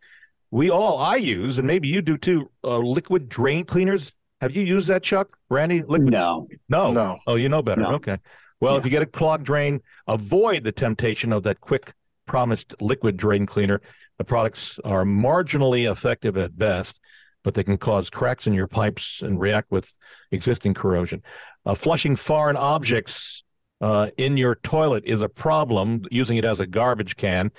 We 0.50 0.70
all, 0.70 0.98
I 0.98 1.16
use, 1.16 1.58
and 1.58 1.66
maybe 1.66 1.88
you 1.88 2.00
do 2.02 2.16
too, 2.16 2.50
uh, 2.64 2.78
liquid 2.78 3.28
drain 3.28 3.64
cleaners. 3.64 4.12
Have 4.40 4.56
you 4.56 4.62
used 4.64 4.88
that, 4.88 5.02
Chuck? 5.02 5.36
Randy? 5.50 5.82
Liquid? 5.82 6.10
No. 6.10 6.48
No. 6.68 6.92
No. 6.92 7.16
Oh, 7.26 7.34
you 7.36 7.48
know 7.48 7.62
better. 7.62 7.82
No. 7.82 7.90
Okay. 7.92 8.18
Well, 8.60 8.72
Yeah. 8.74 8.78
if 8.78 8.84
you 8.84 8.90
get 8.90 9.02
a 9.02 9.06
clogged 9.06 9.44
drain, 9.44 9.80
avoid 10.06 10.64
the 10.64 10.72
temptation 10.72 11.32
of 11.32 11.42
that 11.44 11.60
quick 11.60 11.92
promised 12.26 12.74
liquid 12.80 13.16
drain 13.16 13.46
cleaner. 13.46 13.80
The 14.16 14.24
products 14.24 14.80
are 14.84 15.04
marginally 15.04 15.90
effective 15.90 16.36
at 16.36 16.56
best, 16.58 16.98
but 17.44 17.54
they 17.54 17.62
can 17.62 17.76
cause 17.76 18.10
cracks 18.10 18.46
in 18.46 18.52
your 18.54 18.66
pipes 18.66 19.22
and 19.22 19.38
react 19.38 19.70
with 19.70 19.92
existing 20.32 20.74
corrosion. 20.74 21.22
Uh, 21.64 21.74
flushing 21.74 22.16
foreign 22.16 22.56
objects 22.56 23.44
uh, 23.80 24.10
in 24.16 24.36
your 24.36 24.56
toilet 24.56 25.04
is 25.06 25.22
a 25.22 25.28
problem. 25.28 26.02
Using 26.10 26.36
it 26.36 26.44
as 26.44 26.60
a 26.60 26.66
garbage 26.66 27.16
can, 27.16 27.50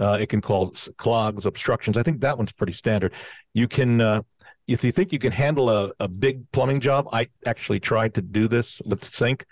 uh, 0.00 0.18
it 0.20 0.28
can 0.28 0.40
cause 0.40 0.88
clogs, 0.96 1.46
obstructions. 1.46 1.96
I 1.96 2.02
think 2.02 2.20
that 2.20 2.36
one's 2.36 2.52
pretty 2.52 2.72
standard. 2.72 3.12
You 3.54 3.68
can, 3.68 4.00
uh, 4.00 4.22
if 4.66 4.82
you 4.84 4.92
think 4.92 5.12
you 5.12 5.18
can 5.18 5.32
handle 5.32 5.70
a, 5.70 5.92
a 6.00 6.08
big 6.08 6.50
plumbing 6.52 6.80
job, 6.80 7.08
I 7.12 7.28
actually 7.46 7.80
tried 7.80 8.14
to 8.14 8.22
do 8.22 8.48
this 8.48 8.80
with 8.84 9.00
the 9.00 9.06
sink. 9.06 9.44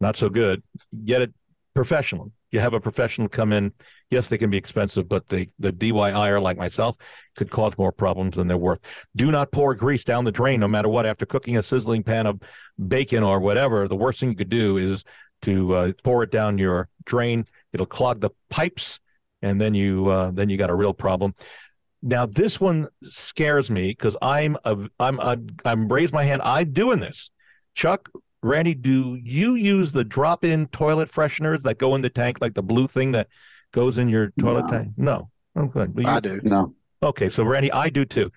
Not 0.00 0.16
so 0.16 0.28
good. 0.28 0.62
Get 1.04 1.22
it 1.22 1.32
professional. 1.74 2.32
You 2.50 2.60
have 2.60 2.74
a 2.74 2.80
professional 2.80 3.28
come 3.28 3.52
in. 3.52 3.72
Yes, 4.10 4.28
they 4.28 4.38
can 4.38 4.48
be 4.48 4.56
expensive, 4.56 5.08
but 5.08 5.28
the 5.28 5.48
the 5.58 5.72
DIYer 5.72 6.40
like 6.40 6.56
myself 6.56 6.96
could 7.34 7.50
cause 7.50 7.76
more 7.76 7.90
problems 7.90 8.36
than 8.36 8.46
they're 8.46 8.56
worth. 8.56 8.78
Do 9.16 9.32
not 9.32 9.50
pour 9.50 9.74
grease 9.74 10.04
down 10.04 10.24
the 10.24 10.30
drain, 10.30 10.60
no 10.60 10.68
matter 10.68 10.88
what. 10.88 11.04
After 11.04 11.26
cooking 11.26 11.56
a 11.56 11.62
sizzling 11.64 12.04
pan 12.04 12.26
of 12.26 12.40
bacon 12.86 13.24
or 13.24 13.40
whatever, 13.40 13.88
the 13.88 13.96
worst 13.96 14.20
thing 14.20 14.28
you 14.28 14.36
could 14.36 14.50
do 14.50 14.76
is 14.76 15.04
to 15.44 15.74
uh, 15.74 15.92
pour 16.02 16.22
it 16.22 16.30
down 16.30 16.58
your 16.58 16.88
drain. 17.04 17.46
It'll 17.72 17.86
clog 17.86 18.20
the 18.20 18.30
pipes, 18.50 19.00
and 19.42 19.60
then 19.60 19.74
you 19.74 20.08
uh, 20.08 20.30
then 20.32 20.48
you 20.48 20.56
got 20.56 20.70
a 20.70 20.74
real 20.74 20.94
problem. 20.94 21.34
Now 22.02 22.26
this 22.26 22.60
one 22.60 22.88
scares 23.02 23.70
me 23.70 23.88
because 23.88 24.16
I'm 24.20 24.56
a 24.64 24.76
I'm 25.00 25.18
a 25.20 25.38
I'm 25.64 25.88
raised 25.88 26.12
my 26.12 26.24
hand. 26.24 26.42
I'm 26.44 26.72
doing 26.72 27.00
this. 27.00 27.30
Chuck, 27.74 28.08
Randy, 28.42 28.74
do 28.74 29.18
you 29.22 29.54
use 29.54 29.90
the 29.92 30.04
drop-in 30.04 30.68
toilet 30.68 31.10
fresheners 31.10 31.62
that 31.62 31.78
go 31.78 31.94
in 31.94 32.02
the 32.02 32.10
tank, 32.10 32.38
like 32.40 32.54
the 32.54 32.62
blue 32.62 32.86
thing 32.86 33.12
that 33.12 33.28
goes 33.72 33.98
in 33.98 34.08
your 34.08 34.30
toilet 34.38 34.66
No. 34.66 34.70
tank? 34.70 34.88
No. 34.96 35.30
Oh, 35.56 35.66
good. 35.66 35.94
Well, 35.94 36.04
you- 36.04 36.10
I 36.10 36.20
do. 36.20 36.40
No. 36.44 36.74
Okay, 37.02 37.28
so 37.28 37.42
Randy, 37.44 37.72
I 37.72 37.88
do 37.90 38.04
too. 38.04 38.30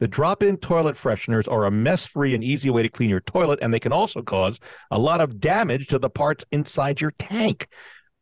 The 0.00 0.08
drop-in 0.08 0.56
toilet 0.56 0.96
fresheners 0.96 1.50
are 1.50 1.66
a 1.66 1.70
mess-free 1.70 2.34
and 2.34 2.42
easy 2.42 2.68
way 2.68 2.82
to 2.82 2.88
clean 2.88 3.08
your 3.10 3.20
toilet, 3.20 3.60
and 3.62 3.72
they 3.72 3.80
can 3.80 3.92
also 3.92 4.22
cause 4.22 4.58
a 4.90 4.98
lot 4.98 5.20
of 5.20 5.38
damage 5.40 5.86
to 5.88 5.98
the 5.98 6.10
parts 6.10 6.44
inside 6.50 7.00
your 7.00 7.12
tank. 7.12 7.68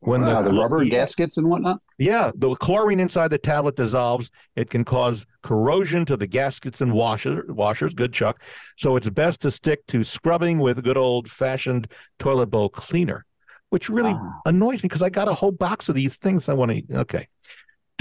When 0.00 0.24
Uh, 0.24 0.42
the 0.42 0.52
rubber 0.52 0.82
yeah, 0.82 0.90
gaskets 0.90 1.38
and 1.38 1.48
whatnot. 1.48 1.80
yeah, 1.96 2.32
the 2.35 2.54
chlorine 2.56 2.98
inside 2.98 3.28
the 3.28 3.38
tablet 3.38 3.76
dissolves. 3.76 4.30
It 4.56 4.68
can 4.68 4.85
cause 4.85 5.24
corrosion 5.42 6.04
to 6.06 6.16
the 6.16 6.26
gaskets 6.26 6.80
and 6.80 6.92
washer, 6.92 7.44
washers. 7.48 7.94
Good, 7.94 8.12
Chuck. 8.12 8.42
So 8.76 8.96
it's 8.96 9.08
best 9.08 9.40
to 9.42 9.50
stick 9.52 9.87
to 9.88 10.02
scrubbing 10.02 10.58
with 10.58 10.82
good 10.82 10.96
old-fashioned 10.96 11.87
toilet 12.18 12.46
bowl 12.46 12.68
cleaner, 12.68 13.24
which 13.70 13.88
really 13.88 14.12
Ah. 14.12 14.40
annoys 14.44 14.82
me 14.82 14.88
because 14.88 15.02
I 15.02 15.08
got 15.08 15.28
a 15.28 15.35
whole 15.35 15.52
box 15.52 15.88
of 15.88 15.94
these 15.94 16.16
things 16.16 16.48
I 16.48 16.54
want 16.54 16.72
to. 16.72 16.98
Okay. 17.02 17.28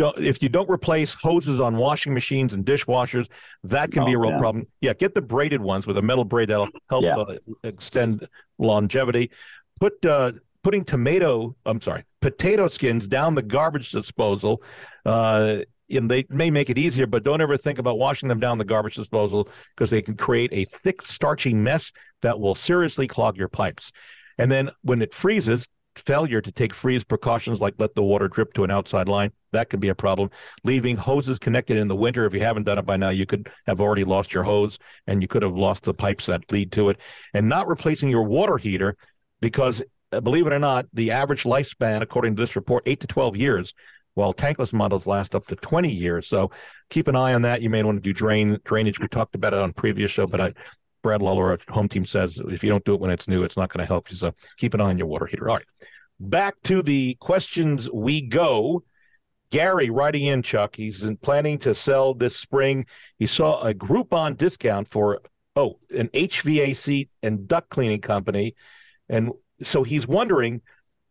Don't 0.02 0.18
if 0.18 0.42
you 0.44 0.50
don't 0.50 0.70
replace 0.70 1.14
hoses 1.14 1.60
on 1.60 1.78
washing 1.78 2.14
machines 2.14 2.54
and 2.54 2.66
dishwashers, 2.66 3.28
that 3.64 3.92
can 3.92 4.04
be 4.06 4.14
a 4.14 4.18
Oh, 4.18 4.22
real 4.22 4.32
yeah. 4.32 4.40
problem. 4.40 4.68
Yeah, 4.82 4.94
get 4.94 5.14
the 5.14 5.22
braided 5.22 5.62
ones 5.62 5.86
with 5.88 5.98
a 5.98 6.02
metal 6.02 6.26
braid 6.26 6.50
that'll 6.50 6.70
help 6.90 7.04
Yeah. 7.04 7.18
uh, 7.18 7.38
extend 7.64 8.28
longevity. 8.58 9.32
Put 9.80 10.04
uh, 10.06 10.34
putting 10.64 10.84
tomato, 10.86 11.56
I'm 11.66 11.82
sorry, 11.82 12.04
potato 12.22 12.68
skins 12.68 13.08
down 13.08 13.36
the 13.36 13.42
garbage 13.42 13.92
disposal. 13.92 14.62
Uh, 15.06 15.60
and 15.90 16.10
they 16.10 16.26
may 16.30 16.50
make 16.50 16.70
it 16.70 16.78
easier, 16.78 17.06
but 17.06 17.24
don't 17.24 17.42
ever 17.42 17.58
think 17.58 17.78
about 17.78 17.98
washing 17.98 18.30
them 18.30 18.40
down 18.40 18.58
the 18.58 18.64
garbage 18.64 18.96
disposal 18.96 19.50
because 19.76 19.90
they 19.90 20.02
can 20.02 20.16
create 20.16 20.50
a 20.54 20.64
thick, 20.64 21.02
starchy 21.02 21.54
mess 21.54 21.92
that 22.22 22.40
will 22.40 22.56
seriously 22.56 23.08
clog 23.08 23.36
your 23.38 23.50
pipes. 23.50 23.92
And 24.38 24.50
then 24.50 24.70
when 24.84 25.02
it 25.02 25.14
freezes, 25.14 25.68
failure 25.96 26.42
to 26.42 26.52
take 26.52 26.74
freeze 26.74 27.04
precautions 27.04 27.60
like 27.60 27.76
let 27.78 27.96
the 27.96 28.04
water 28.04 28.28
drip 28.28 28.54
to 28.54 28.64
an 28.64 28.72
outside 28.72 29.08
line, 29.08 29.32
that 29.52 29.70
could 29.70 29.80
be 29.80 29.90
a 29.90 29.96
problem. 29.96 30.30
Leaving 30.64 30.96
hoses 30.96 31.40
connected 31.40 31.78
in 31.78 31.88
the 31.88 31.96
winter, 31.96 32.26
if 32.26 32.34
you 32.34 32.40
haven't 32.40 32.64
done 32.64 32.78
it 32.78 32.86
by 32.86 32.98
now, 32.98 33.10
you 33.10 33.26
could 33.26 33.50
have 33.68 33.82
already 33.82 34.04
lost 34.04 34.34
your 34.34 34.44
hose 34.44 34.80
and 35.08 35.22
you 35.22 35.28
could 35.28 35.44
have 35.44 35.56
lost 35.56 35.84
the 35.84 35.94
pipes 35.94 36.26
that 36.28 36.50
lead 36.52 36.72
to 36.72 36.90
it. 36.90 36.98
And 37.34 37.50
not 37.50 37.68
replacing 37.68 38.10
your 38.10 38.24
water 38.24 38.58
heater 38.58 38.96
because, 39.42 39.84
uh, 40.12 40.22
believe 40.22 40.48
it 40.48 40.54
or 40.54 40.60
not, 40.60 40.86
the 40.94 41.12
average 41.12 41.44
lifespan, 41.44 42.02
according 42.02 42.36
to 42.36 42.42
this 42.42 42.56
report, 42.56 42.84
eight 42.86 43.02
to 43.02 43.08
12 43.08 43.36
years, 43.36 43.74
while 44.14 44.34
tankless 44.34 44.74
models 44.74 45.08
last 45.08 45.36
up 45.36 45.48
to 45.48 45.56
20 45.56 45.90
years. 45.90 46.28
So 46.28 46.52
keep 46.90 47.08
an 47.08 47.16
eye 47.16 47.34
on 47.34 47.42
that. 47.44 47.62
You 47.62 47.70
may 47.70 47.84
want 47.84 47.98
to 47.98 48.02
do 48.02 48.14
drain 48.14 48.58
drainage. 48.64 49.00
We 49.00 49.08
talked 49.08 49.36
about 49.36 49.54
it 49.54 49.60
on 49.60 49.74
previous 49.74 50.12
show, 50.12 50.28
but 50.28 50.42
I, 50.42 50.54
Brad 51.02 51.22
Lawler, 51.22 51.52
our 51.52 51.60
home 51.70 51.90
team 51.90 52.06
says 52.06 52.42
if 52.50 52.64
you 52.64 52.70
don't 52.70 52.86
do 52.86 52.94
it 52.94 53.00
when 53.00 53.12
it's 53.12 53.28
new, 53.28 53.44
it's 53.44 53.58
not 53.58 53.72
going 53.72 53.80
to 53.80 53.88
help 53.88 54.10
you. 54.12 54.16
Uh, 54.16 54.20
so 54.20 54.34
keep 54.58 54.74
an 54.74 54.82
eye 54.82 54.86
on 54.86 54.98
your 54.98 55.08
water 55.08 55.26
heater. 55.26 55.50
All 55.50 55.58
right. 55.58 55.66
Back 56.20 56.56
to 56.64 56.82
the 56.82 57.16
questions 57.16 57.90
we 57.92 58.22
go. 58.22 58.84
Gary 59.50 59.90
writing 59.90 60.26
in, 60.26 60.42
Chuck. 60.42 60.76
He's 60.76 61.06
planning 61.22 61.58
to 61.60 61.76
sell 61.76 62.14
this 62.14 62.38
spring. 62.38 62.86
He 63.20 63.28
saw 63.28 63.62
a 63.62 63.74
Groupon 63.74 64.38
discount 64.38 64.88
for 64.88 65.22
oh 65.56 65.80
an 65.90 66.08
HVAC 66.10 67.10
and 67.22 67.48
duct 67.48 67.70
cleaning 67.70 68.00
company, 68.00 68.56
and 69.10 69.32
so 69.64 69.84
he's 69.84 70.08
wondering, 70.08 70.62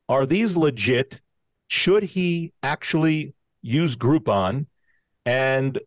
are 0.08 0.26
these 0.26 0.56
legit? 0.56 1.20
Should 1.68 2.02
he 2.02 2.52
actually 2.62 3.34
use 3.62 3.94
Groupon? 3.94 4.66
And 5.26 5.78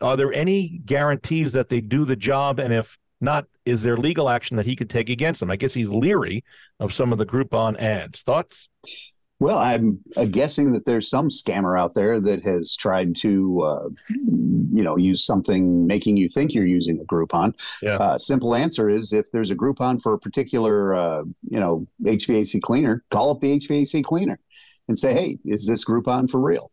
are 0.00 0.16
there 0.16 0.32
any 0.32 0.80
guarantees 0.84 1.52
that 1.52 1.68
they 1.68 1.80
do 1.80 2.04
the 2.04 2.16
job? 2.16 2.58
And 2.58 2.74
if 2.74 2.98
not, 3.20 3.46
is 3.64 3.82
there 3.82 3.96
legal 3.96 4.28
action 4.28 4.56
that 4.56 4.66
he 4.66 4.76
could 4.76 4.90
take 4.90 5.10
against 5.10 5.40
them? 5.40 5.50
I 5.50 5.56
guess 5.56 5.74
he's 5.74 5.88
leery 5.88 6.44
of 6.78 6.92
some 6.92 7.12
of 7.12 7.18
the 7.18 7.26
Groupon 7.26 7.78
ads. 7.80 8.22
Thoughts? 8.22 8.68
Well, 9.40 9.56
I'm 9.56 9.98
uh, 10.18 10.26
guessing 10.26 10.72
that 10.72 10.84
there's 10.84 11.08
some 11.08 11.30
scammer 11.30 11.80
out 11.80 11.94
there 11.94 12.20
that 12.20 12.44
has 12.44 12.76
tried 12.76 13.16
to, 13.16 13.60
uh, 13.62 13.88
you 14.10 14.82
know, 14.82 14.98
use 14.98 15.24
something 15.24 15.86
making 15.86 16.18
you 16.18 16.28
think 16.28 16.54
you're 16.54 16.66
using 16.66 17.00
a 17.00 17.04
Groupon. 17.04 17.54
Yeah. 17.82 17.96
Uh, 17.96 18.18
simple 18.18 18.54
answer 18.54 18.90
is 18.90 19.14
if 19.14 19.30
there's 19.32 19.50
a 19.50 19.56
Groupon 19.56 20.02
for 20.02 20.12
a 20.12 20.18
particular, 20.18 20.94
uh, 20.94 21.22
you 21.48 21.58
know, 21.58 21.86
HVAC 22.02 22.60
cleaner, 22.60 23.02
call 23.10 23.30
up 23.30 23.40
the 23.40 23.58
HVAC 23.58 24.04
cleaner 24.04 24.38
and 24.88 24.98
say, 24.98 25.14
"Hey, 25.14 25.38
is 25.46 25.66
this 25.66 25.86
Groupon 25.86 26.30
for 26.30 26.38
real?" 26.38 26.70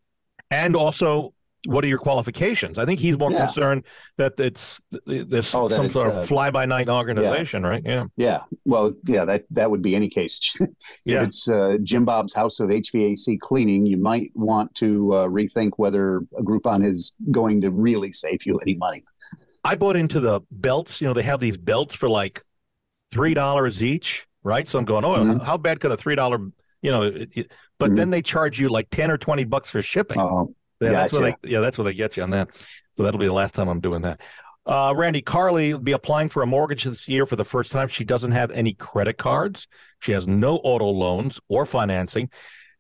And 0.52 0.76
also, 0.76 1.34
what 1.66 1.84
are 1.84 1.88
your 1.88 1.98
qualifications? 1.98 2.78
I 2.78 2.86
think 2.86 3.00
he's 3.00 3.18
more 3.18 3.32
Yeah. 3.32 3.46
concerned 3.46 3.84
that 4.18 4.40
it's 4.40 4.80
this 5.06 5.54
Oh, 5.56 5.68
some 5.70 5.90
sort 5.90 6.10
uh, 6.14 6.20
of 6.20 6.28
fly 6.28 6.52
by 6.52 6.66
night 6.66 6.88
organization, 6.90 7.64
right? 7.64 7.82
Yeah. 7.86 8.06
Yeah. 8.16 8.42
Well, 8.66 8.94
yeah, 9.06 9.26
that 9.26 9.46
that 9.52 9.70
would 9.72 9.82
be 9.82 9.96
any 9.96 10.08
case. 10.08 10.56
if 10.62 10.70
Yeah. 11.06 11.24
it's 11.24 11.50
uh, 11.50 11.78
Jim 11.84 12.06
Bob's 12.06 12.34
House 12.34 12.60
of 12.60 12.70
HVAC 12.70 13.40
Cleaning, 13.40 13.86
you 13.86 13.98
might 13.98 14.32
want 14.36 14.74
to 14.76 15.14
uh, 15.14 15.28
rethink 15.28 15.72
whether 15.78 16.18
a 16.38 16.44
Groupon 16.44 16.86
is 16.86 17.14
going 17.32 17.62
to 17.62 17.72
really 17.72 18.12
save 18.12 18.46
you 18.46 18.58
any 18.60 18.76
money. 18.76 19.04
I 19.64 19.76
bought 19.76 19.96
into 19.98 20.20
the 20.20 20.42
belts. 20.52 21.02
You 21.02 21.08
know, 21.08 21.14
they 21.14 21.24
have 21.24 21.40
these 21.40 21.58
belts 21.58 21.96
for 21.96 22.08
like 22.08 22.44
three 23.12 23.34
dollars 23.34 23.84
each, 23.84 24.26
right? 24.44 24.70
So 24.70 24.78
I'm 24.80 24.86
going, 24.86 25.04
oh, 25.04 25.16
Mhm. 25.18 25.44
how 25.44 25.58
bad 25.58 25.80
could 25.80 25.92
a 25.92 25.98
three 25.98 26.16
dollar, 26.16 26.40
you 26.82 26.92
know? 26.92 27.02
It, 27.04 27.30
it- 27.34 27.52
but 27.80 27.92
Mhm. 27.92 27.96
then 27.98 28.10
they 28.10 28.22
charge 28.24 28.60
you 28.60 28.70
like 28.70 28.88
ten 28.90 29.12
or 29.12 29.18
twenty 29.18 29.44
bucks 29.44 29.70
for 29.70 29.82
shipping. 29.82 30.20
Oh, 30.20 30.54
Yeah, 30.80 30.92
that's 30.92 31.14
what 31.14 31.22
Gotcha. 31.22 31.38
they, 31.44 31.50
yeah, 31.50 31.60
that's 31.60 31.78
what 31.78 31.86
they 31.86 31.94
get 31.94 32.18
you 32.18 32.24
on 32.24 32.30
that. 32.32 32.50
So 32.92 33.04
that'll 33.04 33.20
be 33.20 33.26
the 33.26 33.34
last 33.34 33.56
time 33.56 33.68
I'm 33.68 33.80
doing 33.80 34.02
that. 34.04 34.22
Uh, 34.66 34.94
Randy 34.96 35.22
Carly 35.22 35.74
will 35.74 35.80
be 35.80 35.94
applying 35.94 36.28
for 36.28 36.44
a 36.44 36.48
mortgage 36.48 36.84
this 36.84 37.08
year 37.08 37.26
for 37.26 37.38
the 37.38 37.46
first 37.46 37.72
time. 37.72 37.88
She 37.88 38.04
doesn't 38.04 38.34
have 38.34 38.52
any 38.52 38.74
credit 38.74 39.18
cards. 39.18 39.68
She 40.00 40.12
has 40.12 40.28
no 40.28 40.58
auto 40.58 40.90
loans 40.90 41.40
or 41.48 41.66
financing 41.66 42.30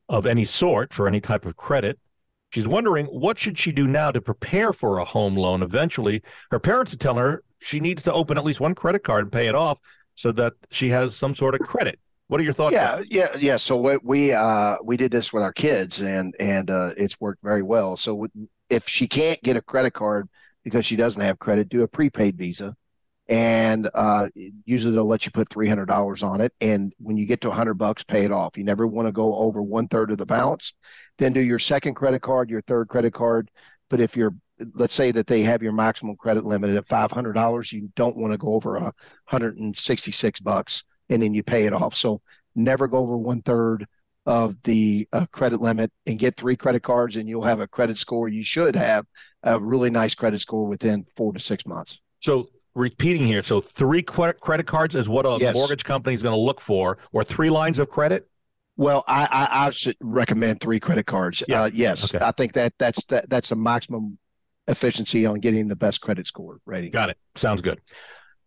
of 0.10 0.25
any 0.25 0.43
sort 0.43 0.93
for 0.93 1.07
any 1.07 1.21
type 1.21 1.45
of 1.45 1.55
credit. 1.55 1.97
She's 2.53 2.67
wondering 2.67 3.05
what 3.05 3.39
should 3.39 3.57
she 3.57 3.71
do 3.71 3.88
now 3.88 4.12
to 4.12 4.21
prepare 4.21 4.73
for 4.73 4.99
a 4.99 5.05
home 5.05 5.36
loan 5.36 5.63
eventually. 5.63 6.23
Her 6.51 6.60
parents 6.60 6.93
are 6.93 6.97
telling 6.97 7.19
her 7.19 7.43
she 7.60 7.79
needs 7.79 8.03
to 8.03 8.13
open 8.13 8.38
at 8.38 8.43
least 8.43 8.60
one 8.60 8.75
credit 8.75 9.03
card 9.03 9.23
and 9.23 9.31
pay 9.31 9.47
it 9.47 9.55
off 9.55 9.79
so 10.15 10.31
that 10.33 10.53
she 10.71 10.89
has 10.89 11.15
some 11.15 11.36
sort 11.36 11.55
of 11.55 11.62
credit. 11.62 11.99
What 12.27 12.41
are 12.41 12.43
your 12.43 12.53
thoughts? 12.53 12.73
Yeah, 12.73 12.95
on 12.95 13.05
yeah, 13.09 13.35
yeah. 13.37 13.57
So 13.57 13.77
we 13.77 13.97
we 14.03 14.31
uh 14.33 14.77
we 14.83 14.97
did 14.97 15.11
this 15.11 15.31
with 15.31 15.43
our 15.43 15.53
kids, 15.53 15.99
and 15.99 16.35
and 16.39 16.69
uh, 16.69 16.93
it's 16.97 17.19
worked 17.21 17.41
very 17.41 17.63
well. 17.63 17.95
So 17.95 18.27
if 18.69 18.87
she 18.87 19.07
can't 19.07 19.41
get 19.43 19.55
a 19.55 19.61
credit 19.61 19.91
card 19.91 20.27
because 20.63 20.85
she 20.85 20.97
doesn't 20.97 21.21
have 21.21 21.39
credit, 21.39 21.69
do 21.69 21.83
a 21.83 21.87
prepaid 21.87 22.37
Visa, 22.37 22.75
and 23.29 23.89
uh, 23.93 24.27
usually 24.65 24.93
they'll 24.93 25.07
let 25.07 25.25
you 25.25 25.31
put 25.31 25.49
three 25.49 25.69
hundred 25.69 25.85
dollars 25.85 26.21
on 26.21 26.41
it, 26.41 26.53
and 26.59 26.93
when 26.97 27.15
you 27.15 27.25
get 27.25 27.41
to 27.41 27.51
hundred 27.51 27.75
bucks, 27.75 28.03
pay 28.03 28.25
it 28.25 28.31
off. 28.31 28.57
You 28.57 28.65
never 28.65 28.85
want 28.87 29.07
to 29.07 29.13
go 29.13 29.35
over 29.35 29.61
one 29.61 29.87
third 29.87 30.11
of 30.11 30.17
the 30.17 30.25
balance. 30.25 30.73
Then 31.17 31.31
do 31.31 31.39
your 31.39 31.59
second 31.59 31.93
credit 31.93 32.21
card, 32.21 32.49
your 32.49 32.61
third 32.61 32.89
credit 32.89 33.13
card. 33.13 33.49
But 33.89 34.01
if 34.01 34.17
you're 34.17 34.35
let's 34.73 34.95
say 34.95 35.11
that 35.11 35.27
they 35.27 35.43
have 35.43 35.61
your 35.61 35.71
maximum 35.71 36.15
credit 36.17 36.43
limit 36.43 36.71
at 36.71 36.87
five 36.89 37.11
hundred 37.11 37.33
dollars, 37.33 37.71
you 37.71 37.89
don't 37.95 38.17
want 38.17 38.33
to 38.33 38.37
go 38.37 38.53
over 38.53 38.75
a 38.75 38.93
hundred 39.25 39.57
and 39.57 39.77
sixty 39.77 40.11
six 40.11 40.41
bucks, 40.41 40.83
and 41.09 41.21
then 41.21 41.33
you 41.33 41.43
pay 41.43 41.65
it 41.65 41.73
off. 41.73 41.95
So 41.95 42.21
never 42.55 42.87
go 42.87 42.97
over 42.97 43.17
one 43.17 43.41
third 43.41 43.85
of 44.25 44.61
the 44.63 45.07
uh, 45.13 45.25
credit 45.31 45.61
limit 45.61 45.91
and 46.05 46.19
get 46.19 46.35
three 46.35 46.55
credit 46.57 46.83
cards 46.83 47.15
and 47.15 47.29
you'll 47.29 47.43
have 47.43 47.61
a 47.61 47.67
credit 47.67 47.97
score 47.97 48.27
you 48.27 48.43
should 48.43 48.75
have 48.75 49.05
a 49.43 49.57
really 49.57 49.89
nice 49.89 50.13
credit 50.15 50.41
score 50.41 50.65
within 50.67 51.05
four 51.15 51.31
to 51.31 51.39
six 51.39 51.65
months 51.65 52.01
So 52.19 52.49
repeating 52.75 53.25
here, 53.25 53.41
so 53.41 53.61
three 53.61 54.01
cre- 54.01 54.31
credit 54.31 54.65
cards 54.67 54.95
is 54.95 55.07
what 55.07 55.25
a 55.25 55.37
Yes. 55.39 55.55
mortgage 55.55 55.85
company 55.85 56.13
is 56.13 56.21
going 56.21 56.33
to 56.35 56.41
look 56.41 56.59
for, 56.59 56.97
or 57.13 57.23
three 57.23 57.49
lines 57.49 57.79
of 57.79 57.89
credit. 57.89 58.27
well 58.75 59.05
i 59.07 59.25
i, 59.31 59.67
I 59.67 59.69
should 59.69 59.95
recommend 60.01 60.59
three 60.59 60.81
credit 60.81 61.05
cards 61.05 61.41
Yeah. 61.47 61.61
uh, 61.63 61.69
yes 61.73 62.13
Okay. 62.13 62.25
i 62.25 62.31
think 62.31 62.51
that 62.53 62.73
that's 62.77 63.05
that, 63.05 63.29
that's 63.29 63.51
a 63.51 63.55
maximum 63.55 64.17
efficiency 64.67 65.25
on 65.25 65.39
getting 65.39 65.69
the 65.69 65.77
best 65.77 66.01
credit 66.01 66.27
score 66.27 66.59
rating 66.65 66.91
Got 66.91 67.11
it. 67.11 67.17
Sounds 67.35 67.61
good. 67.61 67.79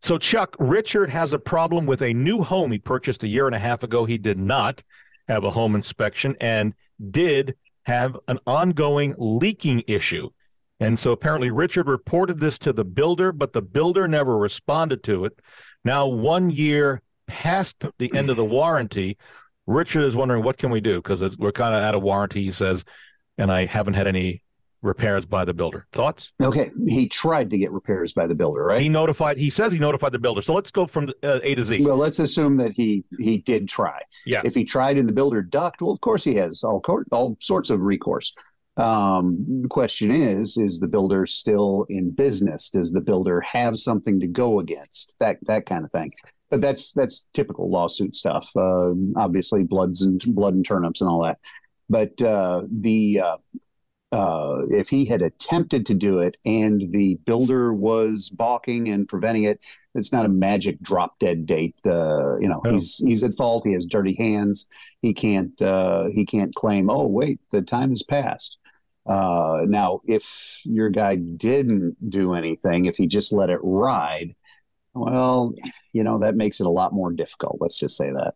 So 0.02 0.16
Chuck, 0.16 0.56
Richard 0.58 1.10
has 1.10 1.32
a 1.32 1.38
problem 1.38 1.84
with 1.86 2.02
a 2.02 2.14
new 2.14 2.42
home 2.42 2.72
he 2.72 2.78
purchased 2.78 3.22
a 3.22 3.28
year 3.28 3.46
and 3.46 3.54
a 3.54 3.58
half 3.58 3.82
ago. 3.82 4.04
He 4.04 4.18
did 4.18 4.38
not 4.38 4.82
have 5.28 5.44
a 5.44 5.50
home 5.50 5.74
inspection 5.74 6.36
and 6.40 6.74
did 7.10 7.56
have 7.84 8.16
an 8.28 8.38
ongoing 8.46 9.14
leaking 9.18 9.84
issue. 9.86 10.30
And 10.80 10.98
so 10.98 11.12
apparently 11.12 11.50
Richard 11.50 11.86
reported 11.86 12.40
this 12.40 12.58
to 12.60 12.72
the 12.72 12.84
builder, 12.84 13.32
but 13.32 13.52
the 13.52 13.60
builder 13.60 14.08
never 14.08 14.38
responded 14.38 15.04
to 15.04 15.26
it. 15.26 15.38
Now, 15.84 16.06
one 16.06 16.48
year 16.50 17.02
past 17.26 17.84
the 17.98 18.10
end 18.14 18.30
of 18.30 18.36
the 18.36 18.44
warranty, 18.44 19.18
Richard 19.66 20.04
is 20.04 20.16
wondering 20.16 20.42
what 20.42 20.56
can 20.56 20.70
we 20.70 20.80
do 20.80 20.96
because 20.96 21.36
we're 21.36 21.52
kind 21.52 21.74
of 21.74 21.82
out 21.82 21.94
of 21.94 22.02
warranty, 22.02 22.42
he 22.44 22.52
says, 22.52 22.84
and 23.36 23.52
I 23.52 23.66
haven't 23.66 23.94
had 23.94 24.06
any 24.06 24.42
repairs 24.82 25.26
by 25.26 25.44
the 25.44 25.52
builder. 25.52 25.86
Thoughts? 25.92 26.32
Okay, 26.42 26.70
he 26.86 27.08
tried 27.08 27.50
to 27.50 27.58
get 27.58 27.70
repairs 27.70 28.12
by 28.12 28.26
the 28.26 28.34
builder, 28.34 28.64
right? 28.64 28.80
He 28.80 28.88
notified. 28.88 29.38
He 29.38 29.50
says 29.50 29.72
he 29.72 29.78
notified 29.78 30.12
the 30.12 30.18
builder. 30.18 30.42
So 30.42 30.54
let's 30.54 30.70
go 30.70 30.86
from 30.86 31.10
uh, 31.22 31.40
A 31.42 31.54
to 31.54 31.62
Z. 31.62 31.84
well, 31.84 31.96
let's 31.96 32.18
assume 32.18 32.56
that 32.58 32.72
he 32.72 33.04
he 33.18 33.38
did 33.38 33.68
try. 33.68 34.00
Yeah. 34.26 34.42
If 34.44 34.54
he 34.54 34.64
tried 34.64 34.96
and 34.98 35.08
the 35.08 35.12
builder 35.12 35.42
ducked, 35.42 35.82
well, 35.82 35.92
of 35.92 36.00
course 36.00 36.24
he 36.24 36.34
has 36.36 36.64
all 36.64 36.82
all 37.12 37.36
sorts 37.40 37.70
of 37.70 37.80
recourse. 37.80 38.34
Um, 38.76 39.44
the 39.62 39.68
question 39.68 40.10
is: 40.10 40.56
Is 40.56 40.80
the 40.80 40.88
builder 40.88 41.26
still 41.26 41.86
in 41.88 42.10
business? 42.10 42.70
Does 42.70 42.92
the 42.92 43.00
builder 43.00 43.40
have 43.42 43.78
something 43.78 44.20
to 44.20 44.26
go 44.26 44.60
against? 44.60 45.14
That 45.20 45.38
that 45.42 45.66
kind 45.66 45.84
of 45.84 45.92
thing. 45.92 46.12
But 46.48 46.62
that's 46.62 46.92
that's 46.92 47.26
typical 47.34 47.70
lawsuit 47.70 48.14
stuff. 48.14 48.50
Uh, 48.56 48.92
obviously, 49.16 49.64
bloods 49.64 50.02
and 50.02 50.22
blood 50.34 50.54
and 50.54 50.64
turnips 50.64 51.00
and 51.00 51.10
all 51.10 51.22
that. 51.22 51.38
But 51.88 52.20
uh, 52.22 52.62
the 52.70 53.20
uh, 54.12 54.62
if 54.70 54.88
he 54.88 55.04
had 55.04 55.22
attempted 55.22 55.86
to 55.86 55.94
do 55.94 56.18
it 56.18 56.36
and 56.44 56.90
the 56.92 57.14
builder 57.26 57.72
was 57.72 58.28
balking 58.30 58.88
and 58.88 59.06
preventing 59.08 59.44
it, 59.44 59.64
it's 59.94 60.12
not 60.12 60.24
a 60.26 60.28
magic 60.28 60.80
drop 60.82 61.18
dead 61.20 61.46
date. 61.46 61.76
Uh, 61.86 62.36
you 62.38 62.48
know, 62.48 62.60
No. 62.64 62.72
he's 62.72 62.96
he's 62.98 63.22
at 63.22 63.34
fault. 63.34 63.64
He 63.66 63.72
has 63.72 63.86
dirty 63.86 64.14
hands. 64.14 64.66
He 65.02 65.14
can't 65.14 65.60
uh, 65.62 66.06
he 66.10 66.24
can't 66.26 66.54
claim. 66.54 66.90
Oh 66.90 67.06
wait, 67.06 67.38
the 67.52 67.62
time 67.62 67.90
has 67.90 68.02
passed. 68.02 68.58
Uh, 69.06 69.62
now, 69.66 70.00
if 70.06 70.60
your 70.64 70.90
guy 70.90 71.16
didn't 71.16 71.96
do 72.10 72.34
anything, 72.34 72.84
if 72.84 72.96
he 72.96 73.06
just 73.06 73.32
let 73.32 73.48
it 73.50 73.58
ride, 73.62 74.34
well, 74.94 75.54
you 75.92 76.02
know 76.04 76.18
that 76.18 76.36
makes 76.36 76.60
it 76.60 76.66
a 76.66 76.70
lot 76.70 76.92
more 76.92 77.12
difficult. 77.12 77.58
Let's 77.60 77.78
just 77.78 77.96
say 77.96 78.10
that. 78.10 78.34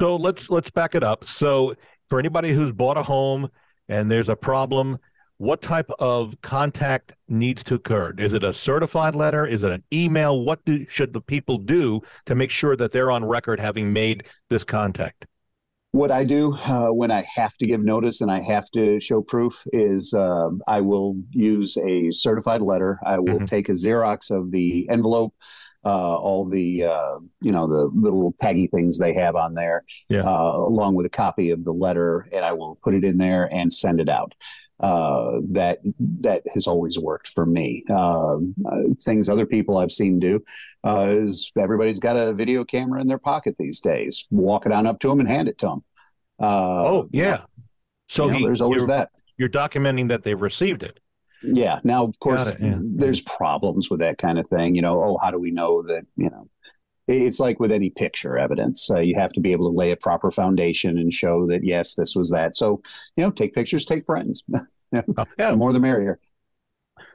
So 0.00 0.16
let's 0.16 0.48
let's 0.50 0.70
back 0.70 0.94
it 0.94 1.02
up. 1.04 1.26
So 1.28 1.74
for 2.08 2.18
anybody 2.18 2.52
who's 2.52 2.72
bought 2.72 2.96
a 2.98 3.02
home 3.02 3.50
and 3.92 4.10
there's 4.10 4.30
a 4.30 4.36
problem, 4.36 4.98
what 5.36 5.60
type 5.60 5.90
of 5.98 6.34
contact 6.40 7.12
needs 7.28 7.62
to 7.64 7.74
occur? 7.74 8.14
Is 8.16 8.32
it 8.32 8.42
a 8.42 8.54
certified 8.54 9.14
letter? 9.14 9.46
Is 9.46 9.64
it 9.64 9.72
an 9.72 9.82
email? 9.92 10.44
What 10.44 10.64
do, 10.64 10.86
should 10.88 11.12
the 11.12 11.20
people 11.20 11.58
do 11.58 12.00
to 12.26 12.34
make 12.34 12.50
sure 12.50 12.74
that 12.76 12.90
they're 12.90 13.10
on 13.10 13.24
record 13.24 13.60
having 13.60 13.92
made 13.92 14.24
this 14.48 14.64
contact? 14.64 15.26
What 15.90 16.10
I 16.10 16.24
do 16.24 16.54
uh, 16.54 16.88
when 16.88 17.10
I 17.10 17.22
have 17.34 17.54
to 17.58 17.66
give 17.66 17.82
notice 17.82 18.22
and 18.22 18.30
I 18.30 18.40
have 18.40 18.64
to 18.72 18.98
show 18.98 19.20
proof 19.20 19.62
is 19.74 20.14
uh, 20.14 20.48
I 20.66 20.80
will 20.80 21.16
use 21.30 21.76
a 21.76 22.10
certified 22.12 22.62
letter. 22.62 22.98
I 23.04 23.18
will 23.18 23.34
mm-hmm. 23.34 23.44
take 23.44 23.68
a 23.68 23.72
Xerox 23.72 24.30
of 24.30 24.50
the 24.50 24.88
envelope, 24.88 25.34
uh, 25.84 26.16
all 26.16 26.44
the 26.44 26.84
uh, 26.84 27.18
you 27.40 27.52
know 27.52 27.66
the 27.66 27.90
little 27.94 28.34
taggy 28.42 28.70
things 28.70 28.98
they 28.98 29.14
have 29.14 29.36
on 29.36 29.54
there, 29.54 29.84
yeah. 30.08 30.22
uh, 30.22 30.52
along 30.56 30.94
with 30.94 31.06
a 31.06 31.10
copy 31.10 31.50
of 31.50 31.64
the 31.64 31.72
letter, 31.72 32.28
and 32.32 32.44
I 32.44 32.52
will 32.52 32.78
put 32.82 32.94
it 32.94 33.04
in 33.04 33.18
there 33.18 33.48
and 33.52 33.72
send 33.72 34.00
it 34.00 34.08
out. 34.08 34.34
Uh, 34.80 35.38
that 35.50 35.78
that 35.98 36.42
has 36.54 36.66
always 36.66 36.98
worked 36.98 37.28
for 37.28 37.46
me. 37.46 37.84
Uh, 37.88 38.38
things 39.00 39.28
other 39.28 39.46
people 39.46 39.78
I've 39.78 39.92
seen 39.92 40.18
do 40.18 40.42
uh, 40.84 41.06
is 41.08 41.52
everybody's 41.56 42.00
got 42.00 42.16
a 42.16 42.32
video 42.32 42.64
camera 42.64 43.00
in 43.00 43.06
their 43.06 43.18
pocket 43.18 43.54
these 43.56 43.78
days. 43.78 44.26
Walk 44.30 44.66
it 44.66 44.72
on 44.72 44.88
up 44.88 44.98
to 45.00 45.08
them 45.08 45.20
and 45.20 45.28
hand 45.28 45.46
it 45.46 45.58
to 45.58 45.66
them. 45.66 45.84
Uh, 46.40 46.82
oh 46.84 47.08
yeah. 47.12 47.42
So 48.08 48.26
you 48.26 48.32
know, 48.32 48.38
he, 48.38 48.44
there's 48.44 48.60
always 48.60 48.80
you're, 48.80 48.88
that. 48.88 49.10
You're 49.38 49.48
documenting 49.48 50.08
that 50.08 50.24
they've 50.24 50.40
received 50.40 50.82
it. 50.82 50.98
Yeah. 51.42 51.80
Now, 51.84 52.04
of 52.04 52.18
course, 52.18 52.48
it, 52.48 52.58
yeah. 52.60 52.78
there's 52.80 53.20
problems 53.20 53.90
with 53.90 54.00
that 54.00 54.18
kind 54.18 54.38
of 54.38 54.48
thing. 54.48 54.74
You 54.74 54.82
know, 54.82 55.02
oh, 55.02 55.18
how 55.22 55.30
do 55.30 55.38
we 55.38 55.50
know 55.50 55.82
that? 55.82 56.06
You 56.16 56.30
know, 56.30 56.48
it's 57.08 57.40
like 57.40 57.58
with 57.60 57.72
any 57.72 57.90
picture 57.90 58.38
evidence 58.38 58.90
uh, 58.90 59.00
you 59.00 59.14
have 59.14 59.32
to 59.32 59.40
be 59.40 59.52
able 59.52 59.70
to 59.70 59.76
lay 59.76 59.90
a 59.90 59.96
proper 59.96 60.30
foundation 60.30 60.98
and 60.98 61.12
show 61.12 61.46
that 61.46 61.64
yes 61.64 61.94
this 61.94 62.14
was 62.14 62.30
that 62.30 62.56
so 62.56 62.80
you 63.16 63.24
know 63.24 63.30
take 63.30 63.54
pictures 63.54 63.84
take 63.84 64.06
friends 64.06 64.44
oh, 64.54 65.24
yeah 65.38 65.50
the 65.50 65.56
more 65.56 65.72
the 65.72 65.80
merrier 65.80 66.18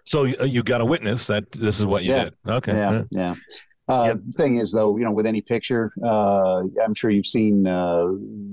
so 0.05 0.23
you, 0.23 0.35
you 0.45 0.63
got 0.63 0.81
a 0.81 0.85
witness 0.85 1.27
that 1.27 1.49
this 1.53 1.79
is 1.79 1.85
what 1.85 2.03
you 2.03 2.11
yeah. 2.11 2.23
did 2.25 2.33
okay 2.47 2.73
yeah, 2.73 3.03
yeah. 3.11 3.35
Uh, 3.87 4.05
yep. 4.07 4.19
The 4.25 4.31
thing 4.33 4.57
is, 4.57 4.71
though, 4.71 4.97
you 4.97 5.05
know, 5.05 5.13
with 5.13 5.25
any 5.25 5.41
picture, 5.41 5.93
uh, 6.03 6.63
I'm 6.83 6.93
sure 6.93 7.09
you've 7.09 7.25
seen 7.25 7.65
uh, 7.65 8.07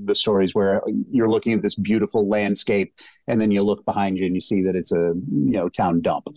the 0.04 0.14
stories 0.14 0.54
where 0.54 0.80
you're 1.10 1.30
looking 1.30 1.52
at 1.54 1.62
this 1.62 1.74
beautiful 1.74 2.28
landscape, 2.28 2.94
and 3.26 3.40
then 3.40 3.50
you 3.50 3.62
look 3.62 3.84
behind 3.84 4.18
you 4.18 4.26
and 4.26 4.34
you 4.34 4.40
see 4.40 4.62
that 4.62 4.76
it's 4.76 4.92
a 4.92 5.12
you 5.30 5.52
know 5.52 5.68
town 5.68 6.00
dump 6.00 6.28